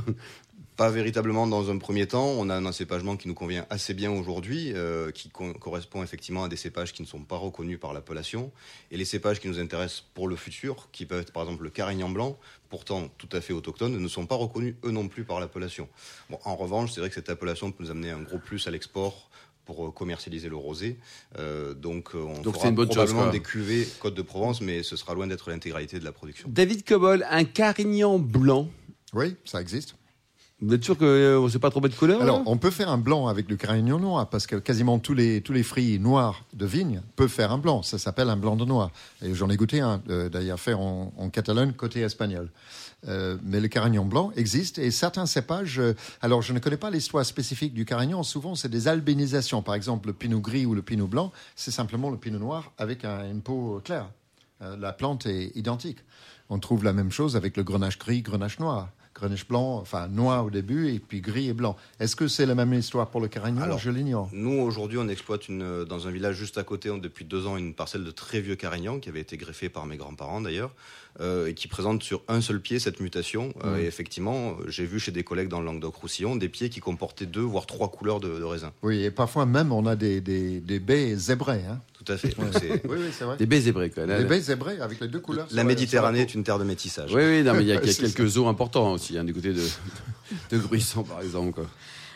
Pas 0.75 0.89
véritablement 0.89 1.45
dans 1.45 1.69
un 1.69 1.77
premier 1.77 2.07
temps. 2.07 2.25
On 2.25 2.49
a 2.49 2.55
un 2.55 2.65
encépagement 2.65 3.15
qui 3.15 3.27
nous 3.27 3.35
convient 3.35 3.67
assez 3.69 3.93
bien 3.93 4.09
aujourd'hui, 4.09 4.71
euh, 4.73 5.11
qui 5.11 5.29
correspond 5.29 6.01
effectivement 6.01 6.45
à 6.45 6.49
des 6.49 6.55
cépages 6.55 6.93
qui 6.93 7.03
ne 7.03 7.07
sont 7.07 7.19
pas 7.19 7.37
reconnus 7.37 7.79
par 7.79 7.93
l'appellation. 7.93 8.51
Et 8.89 8.97
les 8.97 9.05
cépages 9.05 9.39
qui 9.39 9.47
nous 9.47 9.59
intéressent 9.59 10.03
pour 10.15 10.27
le 10.27 10.35
futur, 10.35 10.89
qui 10.91 11.05
peuvent 11.05 11.21
être 11.21 11.31
par 11.31 11.43
exemple 11.43 11.63
le 11.63 11.69
carignan 11.69 12.09
blanc, 12.09 12.39
pourtant 12.69 13.09
tout 13.19 13.29
à 13.33 13.41
fait 13.41 13.53
autochtones, 13.53 13.95
ne 13.95 14.07
sont 14.07 14.25
pas 14.25 14.35
reconnus 14.35 14.73
eux 14.83 14.89
non 14.89 15.07
plus 15.07 15.25
par 15.25 15.39
l'appellation. 15.39 15.87
Bon, 16.31 16.39
en 16.43 16.55
revanche, 16.55 16.91
c'est 16.91 17.01
vrai 17.01 17.09
que 17.09 17.15
cette 17.15 17.29
appellation 17.29 17.71
peut 17.71 17.83
nous 17.83 17.91
amener 17.91 18.09
un 18.09 18.21
gros 18.21 18.39
plus 18.39 18.65
à 18.65 18.71
l'export 18.71 19.29
pour 19.65 19.85
euh, 19.85 19.91
commercialiser 19.91 20.49
le 20.49 20.55
rosé. 20.55 20.97
Euh, 21.37 21.73
donc, 21.73 22.15
euh, 22.15 22.19
on 22.19 22.41
donc 22.41 22.55
fera 22.55 22.71
probablement 22.71 23.29
des 23.29 23.41
cuvées 23.41 23.87
Côte 23.99 24.15
de 24.15 24.21
Provence, 24.21 24.61
mais 24.61 24.83
ce 24.83 24.95
sera 24.95 25.13
loin 25.13 25.27
d'être 25.27 25.49
l'intégralité 25.49 25.99
de 25.99 26.05
la 26.05 26.11
production. 26.11 26.47
David 26.51 26.85
Cobol, 26.85 27.25
un 27.29 27.43
carignan 27.43 28.19
blanc. 28.19 28.69
Oui, 29.13 29.35
ça 29.45 29.61
existe. 29.61 29.95
Vous 30.65 30.73
êtes 30.73 30.83
sûr 30.83 30.97
qu'on 30.97 31.43
ne 31.43 31.49
sait 31.49 31.59
pas 31.59 31.69
trop 31.69 31.81
de 31.81 31.93
couleur 31.93 32.21
Alors, 32.21 32.41
on 32.45 32.55
peut 32.55 32.71
faire 32.71 32.89
un 32.89 32.97
blanc 32.97 33.27
avec 33.27 33.49
le 33.49 33.57
carignan 33.57 33.99
noir, 33.99 34.29
parce 34.29 34.47
que 34.47 34.55
quasiment 34.55 34.97
tous 34.97 35.13
les, 35.13 35.41
tous 35.41 35.51
les 35.51 35.61
fruits 35.61 35.99
noirs 35.99 36.45
de 36.53 36.65
vigne 36.65 37.01
peuvent 37.17 37.27
faire 37.27 37.51
un 37.51 37.57
blanc. 37.57 37.83
Ça 37.83 37.97
s'appelle 37.97 38.29
un 38.29 38.37
blanc 38.37 38.55
de 38.55 38.63
noir. 38.63 38.89
Et 39.21 39.33
j'en 39.33 39.49
ai 39.49 39.57
goûté 39.57 39.81
un, 39.81 40.01
d'ailleurs, 40.31 40.59
fait 40.59 40.73
en, 40.73 41.11
en 41.17 41.29
Catalogne, 41.29 41.73
côté 41.73 41.99
espagnol. 41.99 42.49
Euh, 43.09 43.37
mais 43.43 43.59
le 43.59 43.67
carignan 43.67 44.05
blanc 44.05 44.31
existe 44.37 44.77
et 44.77 44.89
certains 44.89 45.25
cépages. 45.25 45.79
Euh, 45.79 45.93
alors, 46.21 46.41
je 46.41 46.53
ne 46.53 46.59
connais 46.59 46.77
pas 46.77 46.89
l'histoire 46.89 47.25
spécifique 47.25 47.73
du 47.73 47.83
carignan. 47.83 48.23
Souvent, 48.23 48.55
c'est 48.55 48.69
des 48.69 48.87
albinisations. 48.87 49.61
Par 49.61 49.75
exemple, 49.75 50.07
le 50.07 50.13
pinot 50.13 50.39
gris 50.39 50.65
ou 50.65 50.73
le 50.75 50.81
pinot 50.81 51.07
blanc, 51.07 51.33
c'est 51.57 51.71
simplement 51.71 52.09
le 52.09 52.15
pinot 52.17 52.39
noir 52.39 52.71
avec 52.77 53.03
un, 53.03 53.29
une 53.29 53.41
peau 53.41 53.81
claire. 53.83 54.09
Euh, 54.61 54.77
la 54.77 54.93
plante 54.93 55.25
est 55.25 55.51
identique. 55.55 55.99
On 56.49 56.59
trouve 56.59 56.85
la 56.85 56.93
même 56.93 57.11
chose 57.11 57.35
avec 57.35 57.57
le 57.57 57.63
grenache 57.63 57.99
gris, 57.99 58.21
grenache 58.21 58.59
noir. 58.59 58.89
Grenache 59.23 59.47
blanc, 59.47 59.77
enfin 59.77 60.09
noir 60.09 60.45
au 60.45 60.49
début, 60.49 60.93
et 60.93 60.99
puis 60.99 61.21
gris 61.21 61.47
et 61.47 61.53
blanc. 61.53 61.77
Est-ce 62.01 62.17
que 62.17 62.27
c'est 62.27 62.45
la 62.45 62.55
même 62.55 62.73
histoire 62.73 63.09
pour 63.09 63.21
le 63.21 63.29
carignan 63.29 63.61
Alors, 63.61 63.79
je 63.79 63.89
l'ignore. 63.89 64.27
Nous, 64.33 64.59
aujourd'hui, 64.59 64.97
on 64.97 65.07
exploite 65.07 65.47
une, 65.47 65.85
dans 65.85 66.09
un 66.09 66.11
village 66.11 66.35
juste 66.35 66.57
à 66.57 66.63
côté, 66.63 66.89
depuis 66.99 67.23
deux 67.23 67.47
ans, 67.47 67.55
une 67.55 67.73
parcelle 67.73 68.03
de 68.03 68.11
très 68.11 68.41
vieux 68.41 68.57
carignan 68.57 68.99
qui 68.99 69.07
avait 69.07 69.21
été 69.21 69.37
greffée 69.37 69.69
par 69.69 69.85
mes 69.85 69.95
grands-parents 69.95 70.41
d'ailleurs. 70.41 70.71
Euh, 71.21 71.45
et 71.45 71.53
qui 71.53 71.67
présente 71.67 72.01
sur 72.01 72.23
un 72.27 72.41
seul 72.41 72.59
pied 72.59 72.79
cette 72.79 72.99
mutation. 72.99 73.53
Euh, 73.63 73.77
et 73.77 73.85
effectivement, 73.85 74.57
j'ai 74.67 74.83
vu 74.83 74.99
chez 74.99 75.11
des 75.11 75.23
collègues 75.23 75.47
dans 75.47 75.59
le 75.59 75.67
Languedoc-Roussillon 75.67 76.35
des 76.35 76.49
pieds 76.49 76.69
qui 76.69 76.79
comportaient 76.79 77.27
deux 77.27 77.41
voire 77.41 77.67
trois 77.67 77.91
couleurs 77.91 78.19
de, 78.19 78.41
raisin. 78.41 78.73
Oui, 78.81 79.03
et 79.03 79.11
parfois 79.11 79.45
même 79.45 79.71
on 79.71 79.85
a 79.85 79.95
des, 79.95 80.21
des, 80.21 80.59
des 80.59 80.79
baies 80.79 81.15
zébrées. 81.15 81.65
Hein. 81.69 81.81
Tout 82.03 82.11
à 82.11 82.17
fait. 82.17 82.35
oui, 82.37 82.97
oui, 82.99 83.09
c'est 83.11 83.23
vrai. 83.23 83.37
Des 83.37 83.45
baies 83.45 83.61
zébrées, 83.61 83.89
quoi. 83.89 84.05
des 84.05 84.25
baies 84.25 84.39
zébrées 84.39 84.79
avec 84.79 84.99
les 84.99 85.07
deux 85.07 85.19
couleurs. 85.19 85.47
La 85.51 85.63
Méditerranée 85.63 86.21
est 86.21 86.33
une 86.33 86.43
terre 86.43 86.59
de 86.59 86.63
métissage. 86.63 87.11
Oui, 87.13 87.21
oui, 87.23 87.43
non, 87.43 87.53
mais 87.53 87.61
il 87.61 87.67
y 87.67 87.71
a, 87.71 87.77
quelques 87.77 88.37
eaux 88.37 88.47
importants 88.47 88.93
aussi, 88.93 89.17
hein, 89.17 89.23
du 89.23 89.33
côté 89.33 89.53
de, 89.53 89.61
de 90.51 90.57
Gruissan, 90.57 91.03
par 91.03 91.21
exemple. 91.21 91.53
Quoi. 91.53 91.65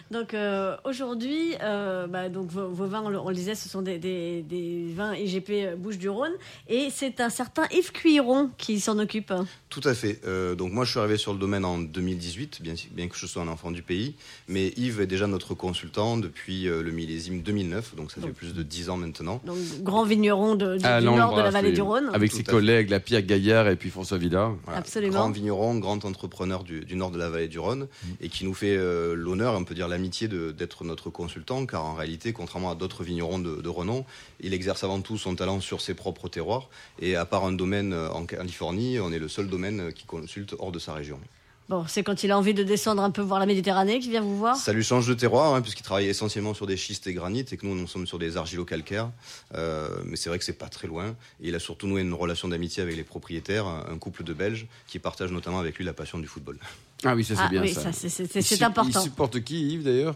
Donc 0.10 0.34
euh, 0.34 0.78
aujourd'hui, 0.86 1.56
euh, 1.62 2.08
bah, 2.08 2.30
donc 2.30 2.50
vos, 2.50 2.86
vins, 2.86 3.04
on 3.04 3.30
le, 3.30 3.36
disait, 3.36 3.56
ce 3.56 3.68
sont 3.68 3.82
des, 3.82 3.98
des, 3.98 4.42
des 4.42 4.88
vins 4.96 5.14
IGP 5.14 5.50
euh, 5.50 5.76
Bouche 5.76 5.98
du 5.98 6.08
Rhône, 6.10 6.32
et 6.70 6.88
c'est 6.92 7.20
un 7.20 7.30
certain 7.30 7.64
Yves 7.72 7.92
Cuiron 7.92 8.50
qui 8.58 8.80
s'en 8.80 9.00
occupe. 9.00 9.34
Tout 9.70 9.82
à 9.84 9.94
fait. 9.94 10.22
Euh, 10.26 10.56
donc 10.56 10.72
moi, 10.72 10.86
je 10.86 10.92
suis 10.92 11.00
arrivé 11.00 11.18
sur 11.18 11.34
le 11.34 11.40
domaine 11.40 11.66
en 11.66 11.78
2018, 11.78 12.62
bien, 12.62 12.76
bien, 12.92 13.08
que 13.10 13.18
je 13.18 13.26
sois 13.26 13.42
un 13.42 13.50
enfant 13.50 13.72
du 13.72 13.82
pays, 13.82 14.16
mais 14.48 14.70
Yves 14.78 15.02
est 15.02 15.08
déjà 15.08 15.28
notre 15.28 15.56
consultant 15.56 16.18
depuis 16.18 16.64
le 16.64 16.92
millésime 16.92 17.42
2009, 17.42 17.96
donc 17.96 18.12
ça 18.12 18.22
fait 18.22 18.30
plus 18.30 18.54
de 18.54 18.64
10 18.64 18.90
ans 18.90 18.98
maintenant. 18.98 19.42
Donc 19.46 19.58
grand 19.82 20.04
vigneron 20.04 20.56
de, 20.56 20.78
du, 20.78 20.86
ah, 20.86 21.02
nord 21.02 21.36
de 21.36 21.42
la 21.42 21.50
vallée 21.50 21.74
du 21.74 21.82
Rhône. 21.82 22.10
Avec 22.14 22.32
ses 22.32 22.44
collègues, 22.44 22.90
la 22.90 23.00
Pierre 23.00 23.24
Gaillard 23.24 23.68
et 23.68 23.76
puis 23.76 23.90
François 23.90 24.18
Villa. 24.18 24.52
Absolument. 24.68 25.14
Grand 25.14 25.32
vigneron, 25.32 25.78
grand 25.80 26.06
entrepreneur 26.06 26.64
du, 26.64 26.86
du, 26.86 26.96
nord 26.96 27.12
de 27.12 27.20
la 27.20 27.30
vallée 27.30 27.50
du 27.50 27.60
Rhône, 27.60 27.88
et 28.22 28.30
qui 28.30 28.46
nous 28.46 28.54
fait 28.54 28.78
l'honneur, 29.16 29.54
on 29.56 29.66
peut 29.66 29.76
dire 29.76 29.90
la 29.90 29.97
amitié 29.98 30.28
d'être 30.28 30.84
notre 30.84 31.10
consultant, 31.10 31.66
car 31.66 31.84
en 31.84 31.96
réalité, 31.96 32.32
contrairement 32.32 32.72
à 32.72 32.76
d'autres 32.76 33.04
vignerons 33.04 33.40
de, 33.40 33.70
renom, 33.70 34.06
il 34.40 34.54
exerce 34.54 34.84
avant 34.84 35.02
tout 35.02 35.18
son 35.18 35.36
talent 35.36 35.60
sur 35.60 35.82
ses 35.82 35.94
propres 35.94 36.30
terroirs. 36.30 36.70
Et 37.00 37.16
à 37.16 37.26
part 37.26 37.46
un 37.46 37.52
domaine 37.52 37.94
euh, 37.94 38.10
en 38.12 38.26
Californie, 38.26 39.00
on 39.00 39.12
est 39.12 39.20
le 39.20 39.28
seul 39.28 39.50
domaine 39.50 39.92
qui 39.92 40.06
consulte 40.06 40.56
hors 40.60 40.72
de 40.72 40.80
sa 40.80 40.94
région. 40.94 41.20
Bon, 41.70 41.86
c'est 41.86 42.02
quand 42.02 42.24
il 42.24 42.32
a 42.32 42.38
envie 42.38 42.54
de 42.54 42.64
descendre 42.64 43.04
un 43.04 43.12
peu 43.12 43.22
voir 43.22 43.42
la 43.42 43.46
Méditerranée 43.46 44.00
qu'il 44.00 44.12
vient 44.12 44.22
vous 44.22 44.38
voir 44.38 44.56
Ça 44.56 44.72
lui 44.72 44.84
change 44.84 45.06
de 45.06 45.14
terroir, 45.14 45.54
hein, 45.54 45.62
puisqu'il 45.62 45.84
travaille 45.84 46.08
essentiellement 46.08 46.54
sur 46.54 46.66
des 46.66 46.78
schistes 46.78 47.08
et 47.08 47.14
granites, 47.14 47.52
et 47.52 47.58
que 47.58 47.66
nous, 47.66 47.76
nous 47.76 47.88
sommes 47.88 48.08
sur 48.08 48.20
des 48.20 48.38
argilo-calcaires. 48.38 49.10
Euh, 49.56 49.90
mais 50.06 50.16
c'est 50.16 50.30
vrai 50.30 50.40
que 50.40 50.46
c'est 50.46 50.54
pas 50.54 50.70
très 50.70 50.88
loin. 50.88 51.10
Et 51.42 51.50
il 51.50 51.56
a 51.56 51.60
surtout 51.60 51.88
noué 51.88 52.02
une 52.02 52.14
relation 52.14 52.48
d'amitié 52.48 52.84
avec 52.84 52.96
les 52.96 53.04
propriétaires, 53.04 53.68
un 53.68 53.98
couple 53.98 54.24
de 54.24 54.34
Belges, 54.34 54.68
qui 54.88 55.00
partagent 55.00 55.32
notamment 55.34 55.60
avec 55.60 55.78
lui 55.78 55.84
la 55.84 55.94
passion 55.94 56.20
du 56.20 56.28
football. 56.28 56.58
Ah 57.04 57.16
oui, 57.16 57.26
ça 57.26 57.36
c'est 57.36 57.42
ah 57.44 57.50
bien 57.50 57.62
oui, 57.62 57.74
ça. 57.74 57.92
c'est 57.92 58.64
important. 58.64 59.02
Il 59.02 59.04
supporte 59.04 59.44
qui, 59.44 59.74
Yves, 59.74 59.84
d'ailleurs? 59.84 60.16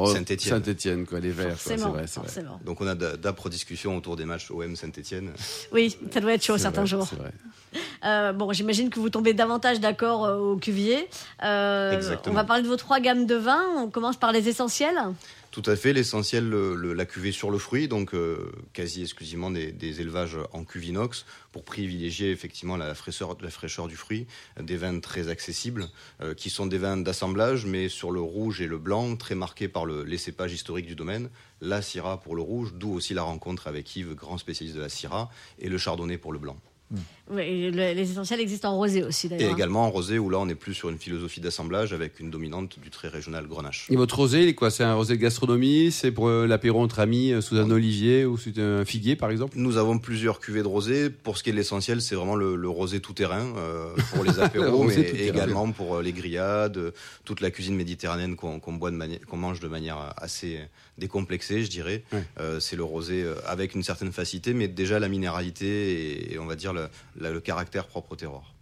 Oh, 0.00 0.06
Saint-Etienne. 0.06 0.62
Saint-Etienne, 0.62 1.06
quoi, 1.06 1.18
les 1.18 1.30
Verts. 1.30 1.56
C'est 1.58 1.76
vrai, 1.76 2.04
vrai. 2.04 2.44
Donc 2.64 2.80
on 2.80 2.86
a 2.86 2.94
d'âpres 2.94 3.48
discussions 3.48 3.96
autour 3.96 4.14
des 4.14 4.24
matchs 4.24 4.50
OM 4.50 4.76
Saint-Etienne. 4.76 5.32
Oui, 5.72 5.96
ça 6.12 6.20
doit 6.20 6.34
être 6.34 6.44
chaud 6.44 6.56
certains 6.56 6.86
jours. 6.86 7.04
Vrai. 7.04 7.32
Euh, 8.04 8.32
bon, 8.32 8.50
j'imagine 8.52 8.88
que 8.88 8.98
vous 8.98 9.10
tombez 9.10 9.34
davantage 9.34 9.78
d'accord 9.78 10.24
euh, 10.24 10.38
au 10.38 10.56
cuvier. 10.56 11.06
Euh, 11.42 12.00
on 12.26 12.30
va 12.30 12.44
parler 12.44 12.62
de 12.62 12.68
vos 12.68 12.76
trois 12.76 12.98
gammes 12.98 13.26
de 13.26 13.34
vins. 13.34 13.66
On 13.76 13.90
commence 13.90 14.16
par 14.16 14.32
les 14.32 14.48
essentiels. 14.48 14.98
Tout 15.50 15.62
à 15.64 15.76
fait, 15.76 15.94
l'essentiel, 15.94 16.50
la 16.50 17.06
cuvée 17.06 17.32
sur 17.32 17.50
le 17.50 17.56
fruit, 17.56 17.88
donc 17.88 18.14
euh, 18.14 18.52
quasi 18.74 19.00
exclusivement 19.00 19.50
des, 19.50 20.00
élevages 20.00 20.36
en 20.52 20.62
cuvinox 20.62 21.24
pour 21.52 21.64
privilégier 21.64 22.30
effectivement 22.30 22.76
la 22.76 22.94
fraîcheur, 22.94 23.34
la 23.40 23.48
fraîcheur 23.48 23.88
du 23.88 23.96
fruit, 23.96 24.26
des 24.60 24.76
vins 24.76 25.00
très 25.00 25.28
accessibles, 25.30 25.88
euh, 26.20 26.34
qui 26.34 26.50
sont 26.50 26.66
des 26.66 26.76
vins 26.76 26.98
d'assemblage, 26.98 27.64
mais 27.64 27.88
sur 27.88 28.10
le 28.10 28.20
rouge 28.20 28.60
et 28.60 28.66
le 28.66 28.76
blanc, 28.76 29.16
très 29.16 29.34
marqués 29.34 29.68
par 29.68 29.86
le, 29.86 30.04
les 30.04 30.18
cépages 30.18 30.52
historiques 30.52 30.86
du 30.86 30.94
domaine, 30.94 31.30
la 31.62 31.80
syrah 31.80 32.20
pour 32.20 32.36
le 32.36 32.42
rouge, 32.42 32.74
d'où 32.74 32.92
aussi 32.92 33.14
la 33.14 33.22
rencontre 33.22 33.68
avec 33.68 33.96
Yves, 33.96 34.14
grand 34.14 34.36
spécialiste 34.36 34.76
de 34.76 34.82
la 34.82 34.90
syrah, 34.90 35.30
et 35.58 35.70
le 35.70 35.78
chardonnay 35.78 36.18
pour 36.18 36.32
le 36.32 36.38
blanc. 36.38 36.58
Oui, 37.30 37.70
les 37.70 38.10
essentiels 38.10 38.40
existent 38.40 38.72
en 38.72 38.76
rosé 38.76 39.02
aussi 39.02 39.28
d'ailleurs. 39.28 39.50
Et 39.50 39.52
également 39.52 39.84
en 39.84 39.90
rosé 39.90 40.18
où 40.18 40.30
là 40.30 40.38
on 40.38 40.48
est 40.48 40.54
plus 40.54 40.72
sur 40.72 40.88
une 40.88 40.98
philosophie 40.98 41.40
d'assemblage 41.40 41.92
avec 41.92 42.20
une 42.20 42.30
dominante 42.30 42.78
du 42.80 42.88
très 42.88 43.08
régional 43.08 43.46
grenache. 43.46 43.86
Et 43.90 43.96
votre 43.96 44.16
rosé, 44.16 44.54
quoi? 44.54 44.70
C'est 44.70 44.84
un 44.84 44.94
rosé 44.94 45.16
de 45.16 45.20
gastronomie? 45.20 45.92
C'est 45.92 46.10
pour 46.10 46.28
euh, 46.28 46.46
l'apéro 46.46 46.80
entre 46.80 47.00
amis 47.00 47.32
euh, 47.32 47.42
sous 47.42 47.56
un 47.56 47.70
olivier 47.70 48.24
ou 48.24 48.38
sous 48.38 48.58
un 48.58 48.84
figuier 48.86 49.14
par 49.14 49.30
exemple? 49.30 49.58
Nous 49.58 49.76
avons 49.76 49.98
plusieurs 49.98 50.40
cuvées 50.40 50.62
de 50.62 50.68
rosé. 50.68 51.10
Pour 51.10 51.36
ce 51.36 51.42
qui 51.42 51.50
est 51.50 51.52
de 51.52 51.58
l'essentiel, 51.58 52.00
c'est 52.00 52.14
vraiment 52.14 52.36
le, 52.36 52.68
rosé 52.68 53.00
tout 53.00 53.12
terrain 53.12 53.44
euh, 53.56 53.94
pour 54.14 54.24
les 54.24 54.38
apéros, 54.40 54.84
mais 54.84 54.94
également 54.94 55.70
pour 55.70 56.00
les 56.00 56.12
grillades, 56.12 56.92
toute 57.24 57.42
la 57.42 57.50
cuisine 57.50 57.76
méditerranéenne 57.76 58.36
qu'on 58.36 59.36
mange 59.36 59.60
de 59.60 59.68
manière 59.68 60.14
assez 60.16 60.60
décomplexée, 60.96 61.62
je 61.62 61.70
dirais. 61.70 62.02
c'est 62.60 62.76
le 62.76 62.84
rosé 62.84 63.24
avec 63.46 63.74
une 63.74 63.82
certaine 63.82 64.12
facilité, 64.12 64.52
mais 64.54 64.68
déjà 64.68 64.98
la 64.98 65.08
minéralité 65.08 66.32
et, 66.32 66.38
on 66.38 66.46
va 66.46 66.56
dire 66.56 66.72
le, 67.16 67.32
le 67.32 67.40
caractère 67.40 67.86
propre 67.86 68.12
au 68.12 68.16
terroir. 68.16 68.54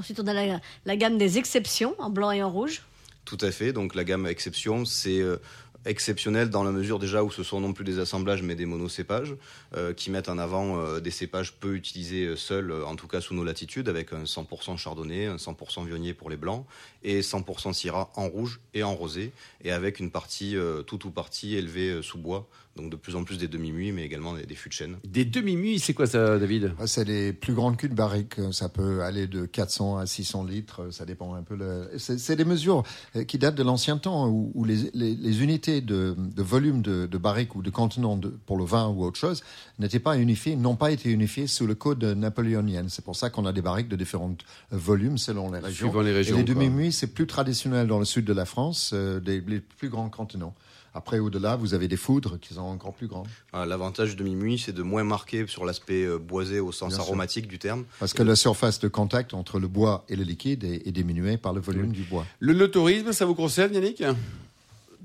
Ensuite, 0.00 0.18
on 0.18 0.26
a 0.28 0.60
la, 0.86 0.96
gamme 0.96 1.18
des 1.18 1.36
exceptions 1.36 1.94
en 1.98 2.08
blanc 2.08 2.30
et 2.30 2.42
en 2.42 2.50
rouge. 2.50 2.80
Tout 3.26 3.36
à 3.42 3.50
fait. 3.50 3.74
Donc 3.74 3.94
la 3.94 4.02
gamme 4.02 4.26
exception, 4.26 4.86
c'est 4.86 5.20
euh, 5.20 5.36
exceptionnel 5.84 6.48
dans 6.48 6.64
la 6.64 6.70
mesure 6.70 6.98
déjà 6.98 7.22
où 7.22 7.30
ce 7.30 7.42
sont 7.42 7.60
non 7.60 7.74
plus 7.74 7.84
des 7.84 7.98
assemblages 7.98 8.42
mais 8.42 8.54
des 8.54 8.64
monocépages 8.64 9.36
euh, 9.76 9.92
qui 9.92 10.10
mettent 10.10 10.30
en 10.30 10.38
avant 10.38 10.80
euh, 10.80 11.00
des 11.00 11.10
cépages 11.10 11.52
peu 11.52 11.74
utilisés 11.74 12.34
seuls, 12.34 12.72
en 12.72 12.96
tout 12.96 13.08
cas 13.08 13.20
sous 13.20 13.34
nos 13.34 13.44
latitudes, 13.44 13.90
avec 13.90 14.14
un 14.14 14.24
100% 14.24 14.78
chardonnay, 14.78 15.26
un 15.26 15.36
100% 15.36 15.84
viognier 15.84 16.14
pour 16.14 16.30
les 16.30 16.38
blancs 16.38 16.64
et 17.02 17.20
100% 17.20 17.74
syrah 17.74 18.10
en 18.16 18.26
rouge 18.26 18.60
et 18.72 18.82
en 18.82 18.94
rosé, 18.94 19.32
et 19.62 19.70
avec 19.70 20.00
une 20.00 20.10
partie, 20.10 20.56
tout 20.86 21.06
ou 21.06 21.10
partie 21.10 21.56
élevée 21.56 22.00
sous 22.02 22.16
bois, 22.16 22.48
Donc 22.80 22.90
de 22.90 22.96
plus 22.96 23.14
en 23.14 23.24
plus 23.24 23.36
des 23.36 23.48
demi-muits, 23.48 23.92
mais 23.92 24.04
également 24.04 24.34
des, 24.34 24.54
fûts 24.54 24.70
de 24.70 24.74
chêne. 24.74 24.96
Des 25.04 25.24
demi-muits, 25.24 25.78
c'est 25.78 25.92
quoi 25.92 26.06
ça, 26.06 26.38
David? 26.38 26.72
Ah, 26.78 26.86
C'est 26.86 27.04
les 27.04 27.32
plus 27.32 27.52
grandes 27.52 27.76
culs 27.76 27.90
de 27.90 27.94
barrique. 27.94 28.36
Ça 28.52 28.68
peut 28.68 29.02
aller 29.02 29.26
de 29.26 29.44
400 29.44 29.98
à 29.98 30.06
600 30.06 30.44
litres. 30.44 30.90
Ça 30.90 31.04
dépend 31.04 31.34
un 31.34 31.42
peu. 31.42 31.58
C'est 31.98 32.36
des 32.36 32.44
mesures 32.44 32.84
qui 33.26 33.38
datent 33.38 33.54
de 33.54 33.62
l'ancien 33.62 33.98
temps 33.98 34.28
où, 34.28 34.64
les, 34.64 34.90
les, 34.94 35.42
unités 35.42 35.80
de, 35.80 36.14
de 36.16 36.42
volume 36.42 36.80
de, 36.80 37.06
de, 37.06 37.18
barrique 37.18 37.54
ou 37.54 37.62
de 37.62 37.70
contenant 37.70 38.18
pour 38.46 38.56
le 38.56 38.64
vin 38.64 38.88
ou 38.88 39.04
autre 39.04 39.18
chose 39.18 39.42
n'étaient 39.78 39.98
pas 39.98 40.16
unifiées, 40.16 40.56
n'ont 40.56 40.76
pas 40.76 40.90
été 40.90 41.10
unifiées 41.10 41.46
sous 41.46 41.66
le 41.66 41.74
code 41.74 42.02
napoléonien. 42.04 42.86
C'est 42.88 43.04
pour 43.04 43.16
ça 43.16 43.28
qu'on 43.28 43.44
a 43.44 43.52
des 43.52 43.62
barriques 43.62 43.88
de 43.88 43.96
différents 43.96 44.34
volumes 44.70 45.18
selon 45.18 45.52
les 45.52 45.58
régions. 45.58 46.00
les 46.00 46.12
régions. 46.12 46.36
Et 46.36 46.38
les 46.38 46.44
demi-muits, 46.44 46.92
c'est 46.92 47.08
plus 47.08 47.26
traditionnel 47.26 47.86
dans 47.86 47.98
le 47.98 48.04
sud 48.04 48.24
de 48.24 48.32
la 48.32 48.46
France, 48.46 48.92
euh, 48.94 49.20
des 49.20 49.40
les 49.40 49.60
plus 49.60 49.88
grands 49.88 50.08
contenants. 50.08 50.54
Après, 50.94 51.18
au-delà, 51.18 51.56
vous 51.56 51.74
avez 51.74 51.88
des 51.88 51.96
foudres 51.96 52.38
qui 52.40 52.54
sont 52.54 52.62
encore 52.62 52.94
plus 52.94 53.06
grands. 53.06 53.26
Ah, 53.52 53.64
l'avantage 53.64 54.10
du 54.10 54.16
demi-muit, 54.16 54.58
c'est 54.58 54.72
de 54.72 54.82
moins 54.82 55.04
marquer 55.04 55.46
sur 55.46 55.64
l'aspect 55.64 56.04
euh, 56.04 56.18
boisé 56.18 56.58
au 56.60 56.72
sens 56.72 56.98
aromatique 56.98 57.46
du 57.46 57.58
terme. 57.58 57.84
Parce 58.00 58.12
que 58.12 58.22
la 58.22 58.36
surface 58.36 58.80
de 58.80 58.88
contact 58.88 59.34
entre 59.34 59.58
le 59.58 59.68
bois 59.68 60.04
et 60.08 60.16
le 60.16 60.24
liquide 60.24 60.64
est, 60.64 60.90
diminuée 60.90 61.36
par 61.36 61.52
le 61.52 61.60
volume 61.60 61.92
du 61.92 62.02
bois. 62.02 62.26
Le, 62.40 62.70
tourisme, 62.70 63.12
ça 63.12 63.24
vous 63.24 63.34
concerne, 63.34 63.72
Yannick? 63.72 64.02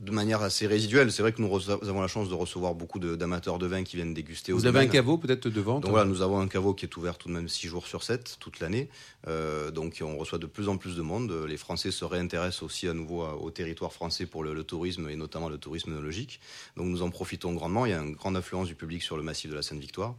De 0.06 0.12
manière 0.12 0.42
assez 0.44 0.68
résiduelle. 0.68 1.12
C'est 1.12 1.24
vrai 1.24 1.32
que 1.32 1.42
nous 1.42 1.70
avons 1.70 2.02
la 2.02 2.08
chance 2.08 2.30
de 2.30 2.36
recevoir 2.36 2.76
beaucoup 2.76 3.00
d'amateurs 3.00 3.58
de, 3.58 3.66
vin 3.66 3.84
qui 3.84 3.96
viennent 3.96 4.14
déguster. 4.14 4.52
Vous 4.52 4.68
avez 4.68 4.80
un 4.80 4.88
caveau 4.88 5.18
peut-être 5.18 5.50
de 5.50 5.62
vente 5.62 5.84
Donc 5.84 5.92
voilà, 5.92 6.06
nous 6.06 6.22
avons 6.22 6.40
un 6.40 6.48
caveau 6.48 6.74
qui 6.74 6.86
est 6.86 6.98
ouvert 6.98 7.18
tout 7.18 7.28
de 7.28 7.34
même 7.34 7.50
6 7.50 7.68
jours 7.68 7.88
sur 7.88 8.04
7 8.04 8.38
toute 8.40 8.60
l'année. 8.60 8.88
Euh, 9.28 9.72
donc 9.72 10.02
on 10.02 10.16
reçoit 10.18 10.38
de 10.38 10.46
plus 10.46 10.70
en 10.70 10.78
plus 10.78 10.96
de 10.96 11.02
monde. 11.02 11.34
Les 11.48 11.58
Français 11.58 11.92
se 11.92 12.06
réintéressent 12.06 12.64
aussi 12.64 12.88
à 12.88 12.94
nouveau 12.94 13.26
au 13.26 13.50
territoire 13.50 13.92
français 13.92 14.28
pour 14.28 14.44
le, 14.44 14.64
tourisme 14.64 15.10
et 15.10 15.16
notamment 15.16 15.50
le 15.50 15.58
tourisme 15.58 16.00
logique. 16.00 16.40
Donc 16.78 16.88
nous 16.88 17.02
en 17.02 17.10
profitons 17.10 17.54
grandement. 17.54 17.86
Il 17.86 17.92
y 17.92 17.96
a 17.96 18.00
une 18.00 18.14
grande 18.14 18.38
influence 18.38 18.68
du 18.68 18.76
public 18.76 19.02
sur 19.02 19.18
le 19.18 19.24
massif 19.24 19.50
de 19.50 19.56
la 19.56 19.64
Seine-Victoire. 19.64 20.16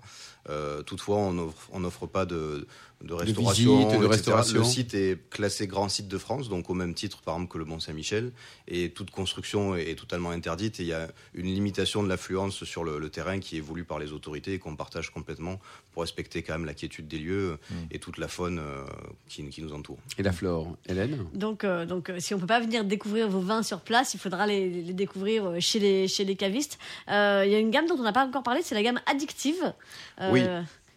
Euh, 0.49 0.83
toutefois, 0.83 1.19
on 1.19 1.81
n'offre 1.81 2.07
pas 2.07 2.25
de, 2.25 2.67
de 3.03 3.15
restauration, 3.15 3.99
de, 3.99 4.07
restauration. 4.07 4.59
Le 4.59 4.65
site 4.65 4.95
est 4.95 5.29
classé 5.29 5.67
grand 5.67 5.89
site 5.89 6.09
de 6.09 6.19
France, 6.19 6.49
donc 6.49 6.71
au 6.71 6.75
même 6.75 6.95
titre 6.95 7.21
par 7.23 7.35
exemple 7.35 7.53
que 7.53 7.59
le 7.59 7.65
Mont 7.65 7.81
Saint-Michel, 7.81 8.33
et 8.69 8.91
toute 8.91 9.11
construction 9.11 9.76
est, 9.77 9.99
totalement 9.99 10.31
interdite. 10.31 10.81
Et 10.81 10.83
il 10.83 10.89
y 10.89 10.93
a 10.93 11.09
une 11.35 11.47
limitation 11.47 12.03
de 12.03 12.09
l'affluence 12.09 12.65
sur 12.65 12.85
le, 12.85 13.09
terrain 13.09 13.39
qui 13.39 13.57
est 13.57 13.61
voulue 13.61 13.85
par 13.85 13.99
les 13.99 14.13
autorités 14.13 14.55
et 14.55 14.59
qu'on 14.59 14.77
partage 14.77 15.11
complètement 15.11 15.61
pour 15.93 16.03
respecter 16.03 16.43
quand 16.43 16.55
même 16.55 16.65
la 16.65 16.75
quiétude 16.75 17.09
des 17.09 17.19
lieux 17.19 17.59
mm. 17.71 17.75
et 17.91 17.99
toute 17.99 18.19
la 18.19 18.29
faune 18.29 18.59
euh, 18.59 18.85
qui, 19.29 19.63
nous 19.63 19.73
entoure. 19.73 19.99
Et 20.19 20.23
la 20.23 20.33
flore, 20.33 20.77
Hélène? 20.87 21.25
Donc, 21.35 21.65
euh, 21.65 21.87
donc 21.87 22.13
si 22.19 22.35
on 22.35 22.39
peut 22.39 22.47
pas 22.47 22.61
venir 22.61 22.85
découvrir 22.85 23.29
vos 23.29 23.41
vins 23.41 23.63
sur 23.63 23.81
place, 23.81 24.15
il 24.15 24.21
faudra 24.21 24.47
les, 24.47 24.93
découvrir 24.93 25.61
chez 25.61 25.79
les, 25.79 26.09
chez 26.09 26.25
les 26.25 26.37
cavistes. 26.37 26.79
Il 27.09 27.13
y 27.13 27.55
a 27.55 27.59
une 27.59 27.71
gamme 27.71 27.87
dont 27.87 27.97
on 27.99 28.03
n'a 28.03 28.13
pas 28.13 28.27
encore 28.27 28.43
parlé, 28.43 28.61
c'est 28.63 28.75
la 28.75 28.83
gamme 28.83 29.01
addictive. 29.07 29.73
Oui. 30.31 30.43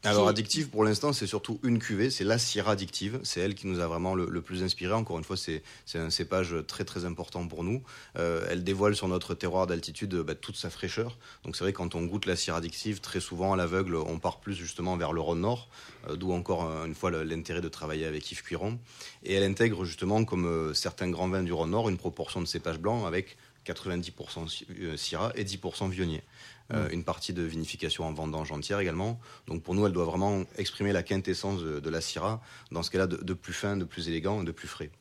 Alors 0.05 0.29
addictive 0.29 0.69
pour 0.69 0.85
l'instant 0.85 1.11
c'est 1.11 1.27
surtout 1.27 1.59
une 1.61 1.77
cuvée, 1.77 2.09
c'est 2.09 2.23
la 2.23 2.37
Syrah 2.37 2.71
addictive, 2.71 3.19
c'est 3.23 3.41
elle 3.41 3.53
qui 3.53 3.67
nous 3.67 3.81
a 3.81 3.87
vraiment 3.87 4.15
le, 4.15 4.41
plus 4.41 4.63
inspiré. 4.63 4.93
Encore 4.93 5.17
une 5.17 5.25
fois 5.25 5.35
c'est 5.35 5.61
un 5.95 6.09
cépage 6.09 6.55
très 6.67 6.85
très 6.85 7.03
important 7.03 7.45
pour 7.47 7.65
nous. 7.65 7.83
Euh, 8.17 8.47
elle 8.49 8.63
dévoile 8.63 8.95
sur 8.95 9.09
notre 9.09 9.33
terroir 9.33 9.67
d'altitude 9.67 10.15
bah, 10.15 10.35
toute 10.35 10.55
sa 10.55 10.69
fraîcheur. 10.69 11.17
Donc 11.43 11.57
c'est 11.57 11.65
vrai 11.65 11.73
quand 11.73 11.95
on 11.95 12.05
goûte 12.05 12.27
la 12.27 12.37
Syrah 12.37 12.59
addictive, 12.59 13.01
très 13.01 13.19
souvent 13.19 13.51
à 13.51 13.57
l'aveugle 13.57 13.95
on 13.95 14.19
part 14.19 14.39
plus 14.39 14.55
justement 14.55 14.95
vers 14.95 15.11
le 15.11 15.19
Rhône 15.19 15.41
Nord, 15.41 15.67
euh, 16.07 16.15
d'où 16.15 16.31
encore 16.31 16.63
euh, 16.63 16.85
une 16.85 16.95
fois 16.95 17.11
l'intérêt 17.11 17.61
de 17.61 17.69
travailler 17.69 18.05
avec 18.05 18.31
Yves 18.31 18.43
Cuiron. 18.43 18.79
Et 19.23 19.33
elle 19.33 19.43
intègre 19.43 19.83
justement 19.83 20.23
comme 20.23 20.73
certains 20.73 21.09
grands 21.09 21.27
vins 21.27 21.43
du 21.43 21.51
Rhône 21.51 21.71
Nord 21.71 21.89
une 21.89 21.97
proportion 21.97 22.39
de 22.39 22.45
cépage 22.45 22.79
blanc 22.79 23.05
avec 23.05 23.35
90% 23.65 24.95
Syrah 24.95 25.33
et 25.35 25.43
10% 25.43 25.89
Vionnier. 25.89 26.23
Euh, 26.71 26.87
une 26.91 27.03
partie 27.03 27.33
de 27.33 27.41
vinification 27.41 28.05
en 28.05 28.13
vendange 28.13 28.51
entière 28.51 28.79
également. 28.79 29.19
Donc 29.47 29.63
pour 29.63 29.73
nous, 29.73 29.87
elle 29.87 29.91
doit 29.91 30.05
vraiment 30.05 30.43
exprimer 30.57 30.93
la 30.93 31.01
quintessence 31.01 31.63
de, 31.63 31.89
la 31.89 31.99
Syrah, 31.99 32.41
dans 32.71 32.83
ce 32.83 32.91
qu'elle 32.91 33.01
a 33.01 33.07
de, 33.07 33.33
plus 33.33 33.53
fin, 33.53 33.75
de 33.75 33.85
plus 33.85 34.07
élégant 34.07 34.43
et 34.43 34.45
de 34.45 34.51
plus 34.51 34.67
frais. 34.67 34.91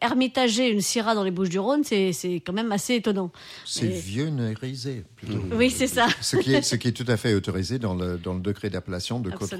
Hermitager 0.00 0.68
une 0.68 0.82
Syrah 0.82 1.14
dans 1.14 1.22
les 1.22 1.30
Bouches 1.30 1.48
du 1.48 1.58
Rhône, 1.58 1.84
c'est 1.84 2.12
quand 2.44 2.52
même 2.52 2.70
assez 2.72 2.96
étonnant. 2.96 3.30
C'est 3.64 3.86
vieux 3.86 4.28
nérisé, 4.28 5.04
plutôt. 5.16 5.40
Oui, 5.52 5.70
c'est 5.70 5.86
ça. 5.86 6.08
ce, 6.20 6.36
qui 6.36 6.52
est, 6.52 6.62
ce 6.62 6.76
qui 6.76 6.88
est 6.88 6.92
tout 6.92 7.04
à 7.08 7.16
fait 7.16 7.34
autorisé 7.34 7.78
dans 7.78 7.94
le, 7.94 8.18
dans 8.18 8.34
le 8.34 8.40
degré 8.40 8.68
d'appellation 8.68 9.20
de 9.20 9.30
côte 9.30 9.54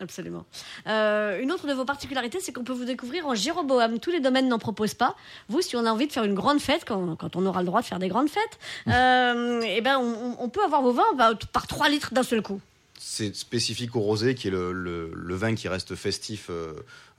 Absolument. 0.00 0.44
Euh, 0.88 1.40
une 1.40 1.52
autre 1.52 1.66
de 1.66 1.72
vos 1.72 1.84
particularités, 1.84 2.40
c'est 2.40 2.52
qu'on 2.52 2.64
peut 2.64 2.72
vous 2.72 2.84
découvrir 2.84 3.26
en 3.26 3.34
Jéroboam. 3.34 3.98
Tous 4.00 4.10
les 4.10 4.20
domaines 4.20 4.48
n'en 4.48 4.58
proposent 4.58 4.94
pas. 4.94 5.14
Vous, 5.48 5.60
si 5.60 5.76
on 5.76 5.86
a 5.86 5.90
envie 5.90 6.06
de 6.06 6.12
faire 6.12 6.24
une 6.24 6.34
grande 6.34 6.60
fête, 6.60 6.84
quand, 6.84 7.16
quand 7.16 7.36
on 7.36 7.46
aura 7.46 7.60
le 7.60 7.66
droit 7.66 7.80
de 7.80 7.86
faire 7.86 8.00
des 8.00 8.08
grandes 8.08 8.28
fêtes, 8.28 8.58
euh, 8.88 9.62
eh 9.64 9.80
ben 9.80 9.98
on, 9.98 10.36
on, 10.38 10.48
peut 10.48 10.64
avoir 10.64 10.82
vos 10.82 10.92
vins 10.92 11.12
bah, 11.16 11.30
par 11.52 11.66
3 11.66 11.88
litres 11.88 12.12
d'un 12.12 12.24
seul 12.24 12.42
coup. 12.42 12.60
C'est 13.06 13.36
spécifique 13.36 13.94
au 13.96 14.00
rosé, 14.00 14.34
qui 14.34 14.48
est 14.48 14.50
le, 14.50 14.72
le, 14.72 15.12
le 15.14 15.34
vin 15.34 15.54
qui 15.54 15.68
reste 15.68 15.94
festif 15.94 16.46
euh, 16.48 16.72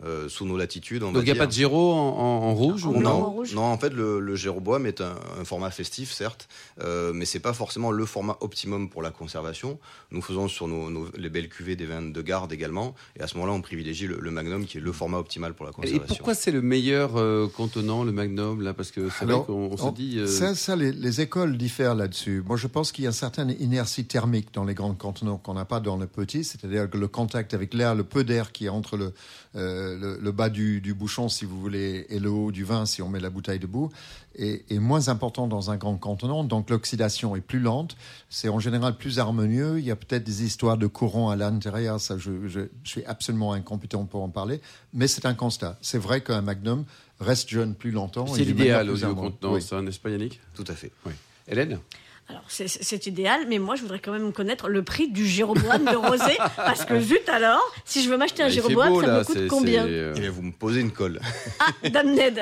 euh, 0.03 0.27
sous 0.27 0.45
nos 0.45 0.57
latitudes. 0.57 0.99
Donc 0.99 1.15
il 1.15 1.23
n'y 1.23 1.31
a 1.31 1.35
pas 1.35 1.47
de 1.47 1.53
Géro 1.53 1.93
en, 1.93 2.53
rouge 2.53 2.85
ou 2.85 2.99
non, 2.99 3.43
non, 3.53 3.61
en 3.61 3.77
fait, 3.77 3.93
le, 3.93 4.19
le 4.19 4.35
Jéroboam 4.35 4.85
est 4.85 4.99
un, 4.99 5.15
format 5.45 5.71
festif, 5.71 6.11
certes, 6.11 6.49
euh, 6.81 7.13
mais 7.13 7.23
c'est 7.23 7.39
pas 7.39 7.53
forcément 7.53 7.91
le 7.91 8.05
format 8.05 8.35
optimum 8.41 8.89
pour 8.89 9.01
la 9.01 9.11
conservation. 9.11 9.79
Nous 10.11 10.21
faisons 10.21 10.49
sur 10.49 10.67
nos, 10.67 11.07
les 11.15 11.29
belles 11.29 11.47
cuvées 11.47 11.77
des 11.77 11.85
vins 11.85 12.01
de 12.01 12.21
garde 12.21 12.51
également, 12.51 12.93
et 13.17 13.21
à 13.21 13.27
ce 13.27 13.35
moment-là, 13.35 13.53
on 13.53 13.61
privilégie 13.61 14.07
le, 14.07 14.31
Magnum, 14.31 14.65
qui 14.65 14.79
est 14.79 14.81
le 14.81 14.91
format 14.91 15.17
optimal 15.17 15.53
pour 15.53 15.65
la 15.65 15.71
conservation. 15.71 16.03
Et 16.03 16.07
pourquoi 16.07 16.35
c'est 16.35 16.51
le 16.51 16.61
meilleur 16.61 17.15
euh, 17.15 17.47
contenant, 17.47 18.03
le 18.03 18.11
Magnum, 18.11 18.61
là? 18.61 18.73
Parce 18.73 18.91
que 18.91 19.09
c'est 19.17 19.23
vrai 19.23 19.41
qu'on 19.47 19.77
se 19.77 19.89
dit. 19.91 20.19
Euh, 20.19 20.27
ça, 20.27 20.55
ça 20.55 20.75
les, 20.75 20.91
les, 20.91 21.21
écoles 21.21 21.57
diffèrent 21.57 21.95
là-dessus. 21.95 22.43
Moi, 22.45 22.57
je 22.57 22.67
pense 22.67 22.91
qu'il 22.91 23.05
y 23.05 23.07
a 23.07 23.11
une 23.11 23.15
certaine 23.15 23.55
inertie 23.59 24.05
thermique 24.05 24.53
dans 24.53 24.65
les 24.65 24.73
grands 24.73 24.93
contenants 24.93 25.37
qu'on 25.37 25.53
n'a 25.53 25.63
pas 25.63 25.74
dans 25.79 25.97
les 25.97 26.07
petits, 26.07 26.43
c'est-à-dire 26.43 26.89
que 26.89 26.97
le 26.97 27.07
contact 27.07 27.53
avec 27.53 27.73
l'air, 27.73 27.95
le 27.95 28.03
peu 28.03 28.23
d'air 28.23 28.51
qui 28.51 28.65
est 28.65 28.69
entre 28.69 28.97
le 28.97 29.13
euh, 29.55 30.17
le, 30.19 30.31
bas 30.31 30.49
du, 30.49 30.93
bouchon, 30.93 31.29
si 31.29 31.45
vous 31.45 31.59
voulez, 31.59 32.05
et 32.09 32.19
le 32.19 32.29
haut 32.29 32.51
du 32.51 32.65
vin, 32.65 32.85
si 32.85 33.01
on 33.01 33.07
met 33.07 33.21
la 33.21 33.29
bouteille 33.29 33.59
debout, 33.59 33.89
est, 34.37 34.69
est 34.69 34.79
moins 34.79 35.07
important 35.07 35.47
dans 35.47 35.71
un 35.71 35.77
grand 35.77 35.95
contenant. 35.95 36.43
Donc 36.43 36.69
l'oxydation 36.69 37.35
est 37.37 37.41
plus 37.41 37.59
lente. 37.59 37.95
C'est 38.29 38.49
en 38.49 38.59
général 38.59 38.97
plus 38.97 39.17
harmonieux. 39.17 39.79
Il 39.79 39.85
y 39.85 39.91
a 39.91 39.95
peut-être 39.95 40.25
des 40.25 40.43
histoires 40.43 40.77
de 40.77 40.87
courant 40.87 41.29
à 41.29 41.37
l'intérieur. 41.37 42.01
Ça, 42.01 42.17
je, 42.17 42.47
je, 42.47 42.61
suis 42.83 43.05
absolument 43.05 43.53
incompétent 43.53 44.03
pour 44.05 44.23
en 44.23 44.29
parler. 44.29 44.59
Mais 44.93 45.07
c'est 45.07 45.25
un 45.25 45.35
constat. 45.35 45.77
C'est 45.81 45.99
vrai 45.99 46.21
qu'un 46.21 46.41
Magnum 46.41 46.83
reste 47.21 47.47
jeune 47.47 47.75
plus 47.75 47.91
longtemps. 47.91 48.27
C'est 48.27 48.43
l'idéal 48.43 48.89
au 48.89 49.15
contenant, 49.15 49.81
n'est-ce 49.81 49.99
pas 49.99 50.09
Yannick? 50.09 50.41
Tout 50.53 50.65
à 50.67 50.73
fait. 50.73 50.91
Oui. 51.05 51.13
Hélène? 51.47 51.79
Alors, 52.27 52.41
c'est 52.47 53.05
idéal, 53.05 53.41
mais 53.47 53.59
moi, 53.59 53.75
je 53.75 53.83
voudrais 53.83 53.99
quand 53.99 54.11
même 54.11 54.33
connaître 54.33 54.67
le 54.67 54.81
prix 54.81 55.07
du 55.11 55.27
Jéroboam 55.27 55.85
de 55.85 55.95
rosé, 55.95 56.35
parce 56.55 56.83
que 56.83 56.99
zut 56.99 57.29
alors, 57.29 57.61
si 57.85 58.03
je 58.03 58.09
veux 58.09 58.17
m'acheter 58.17 58.41
un 58.41 58.49
Jéroboam, 58.49 58.99
ça 58.99 59.19
me 59.19 59.23
coûte 59.23 59.47
combien 59.47 59.85
eh 59.85 60.27
Vous 60.29 60.41
me 60.41 60.51
posez 60.51 60.81
une 60.81 60.89
colle. 60.89 61.19
Ah, 61.59 61.89
Dame 61.89 62.15
Ned. 62.15 62.41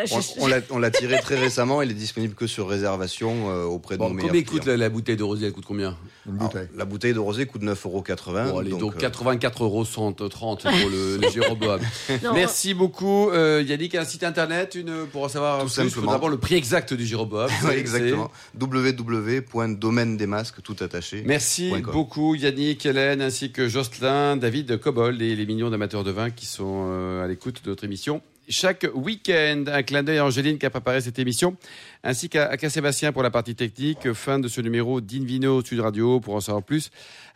On, 0.69 0.77
l'a 0.77 0.91
tiré 0.91 1.19
très 1.19 1.37
récemment, 1.37 1.81
il 1.81 1.91
est 1.91 1.95
disponible 1.95 2.33
que 2.33 2.47
sur 2.47 2.69
réservation 2.69 3.49
euh, 3.51 3.65
auprès 3.65 3.95
de 3.95 3.99
bon, 3.99 4.07
nos 4.07 4.13
meilleurs 4.13 4.29
Combien 4.29 4.43
coûte 4.43 4.65
la, 4.67 4.89
bouteille 4.89 5.17
de 5.17 5.23
rosé 5.23 5.47
Elle 5.47 5.51
coûte 5.51 5.65
combien? 5.65 5.97
La 6.77 6.85
bouteille 6.85 7.13
de 7.13 7.19
rosé 7.19 7.45
coûte 7.45 7.63
9,80 7.63 7.67
euros. 7.67 8.03
Bon, 8.53 8.59
allez, 8.59 8.71
donc, 8.71 8.97
84 8.97 9.61
euh, 9.61 9.65
euros 9.65 9.83
pour 9.83 10.89
le, 10.89 11.17
le 11.21 11.29
Jéroboam. 11.29 11.81
Merci 12.33 12.73
beaucoup. 12.73 13.29
Euh, 13.31 13.61
Yannick, 13.67 13.95
un 13.95 14.05
site 14.05 14.23
internet 14.23 14.75
une, 14.75 15.05
pour 15.07 15.29
savoir 15.29 15.59
Tout 15.59 15.65
plus, 15.65 15.73
simplement. 15.73 16.13
d'abord 16.13 16.29
le 16.29 16.37
prix 16.37 16.55
exact 16.55 16.93
du 16.93 17.05
Jéroboam. 17.05 17.49
exactement. 17.75 18.31
www 18.57 19.41
domaine 19.75 20.17
des 20.17 20.27
masques 20.27 20.61
tout 20.61 20.75
attaché. 20.79 21.23
Merci 21.25 21.71
beaucoup 21.91 22.35
Yannick, 22.35 22.85
Hélène, 22.85 23.21
ainsi 23.21 23.51
que 23.51 23.67
Jocelyn, 23.67 24.37
David 24.37 24.79
Cobold 24.79 25.21
et 25.21 25.35
les 25.35 25.45
millions 25.45 25.69
d'amateurs 25.69 26.03
de 26.03 26.11
vin 26.11 26.29
qui 26.29 26.45
sont 26.45 26.87
euh, 26.89 27.23
à 27.23 27.27
l'écoute 27.27 27.63
de 27.63 27.69
notre 27.69 27.83
émission 27.83 28.21
chaque 28.49 28.85
week-end. 28.93 29.65
Un 29.67 29.83
clin 29.83 30.03
d'œil 30.03 30.17
à 30.17 30.25
Angéline 30.25 30.57
qui 30.57 30.65
a 30.65 30.69
préparé 30.69 31.01
cette 31.01 31.19
émission, 31.19 31.55
ainsi 32.03 32.27
qu'à 32.27 32.69
Sébastien 32.69 33.13
pour 33.13 33.23
la 33.23 33.31
partie 33.31 33.55
technique. 33.55 34.11
Fin 34.13 34.37
de 34.39 34.49
ce 34.49 34.59
numéro 34.59 34.99
d'Invino 34.99 35.63
Sud 35.63 35.79
Radio. 35.79 36.19
Pour 36.19 36.35
en 36.35 36.41
savoir 36.41 36.63
plus, 36.63 36.89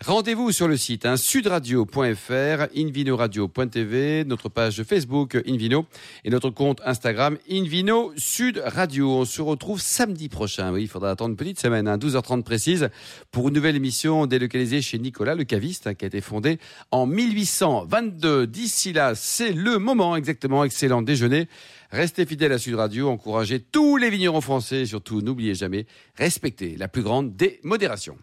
rendez-vous 0.06 0.51
sur 0.51 0.67
le 0.67 0.75
site 0.75 1.06
hein, 1.06 1.15
sudradio.fr, 1.15 2.67
invinoradio.tv, 2.75 4.25
notre 4.25 4.49
page 4.49 4.84
Facebook 4.84 5.41
Invino 5.47 5.86
et 6.25 6.30
notre 6.30 6.49
compte 6.49 6.82
Instagram 6.86 7.38
Invino 7.49 8.12
Sud 8.17 8.62
Radio. 8.65 9.10
On 9.10 9.25
se 9.25 9.41
retrouve 9.41 9.80
samedi 9.80 10.27
prochain. 10.27 10.73
Oui, 10.73 10.84
il 10.84 10.89
faudra 10.89 11.12
attendre 11.12 11.32
une 11.32 11.38
petite 11.38 11.60
semaine, 11.60 11.88
hein, 11.88 11.97
12h30 11.97 12.43
précise, 12.43 12.89
pour 13.32 13.47
une 13.47 13.53
nouvelle 13.53 13.77
émission 13.77 14.25
délocalisée 14.25 14.82
chez 14.82 14.99
Nicolas, 14.99 15.36
le 15.36 15.45
caviste, 15.45 15.88
hein, 15.88 15.93
qui 15.93 16.03
a 16.03 16.08
été 16.10 16.19
fondé 16.19 16.60
en 16.91 17.06
1822. 17.06 18.47
D'ici 18.47 18.91
là, 18.91 19.15
c'est 19.15 19.53
le 19.53 19.80
moment 19.80 20.17
exactement 20.17 20.65
excellent 20.65 21.01
déjeuner. 21.01 21.47
Restez 21.91 22.26
fidèles 22.26 22.52
à 22.52 22.58
Sud 22.58 22.76
Radio, 22.76 23.10
encouragez 23.10 23.62
tous 23.62 23.95
les 23.95 24.10
vignerons 24.10 24.41
français 24.41 24.82
et 24.82 24.86
surtout 24.86 25.21
n'oubliez 25.21 25.56
jamais, 25.56 25.86
respectez 26.15 26.76
la 26.76 26.89
plus 26.89 27.02
grande 27.02 27.36
des 27.36 27.60
modérations. 27.63 28.17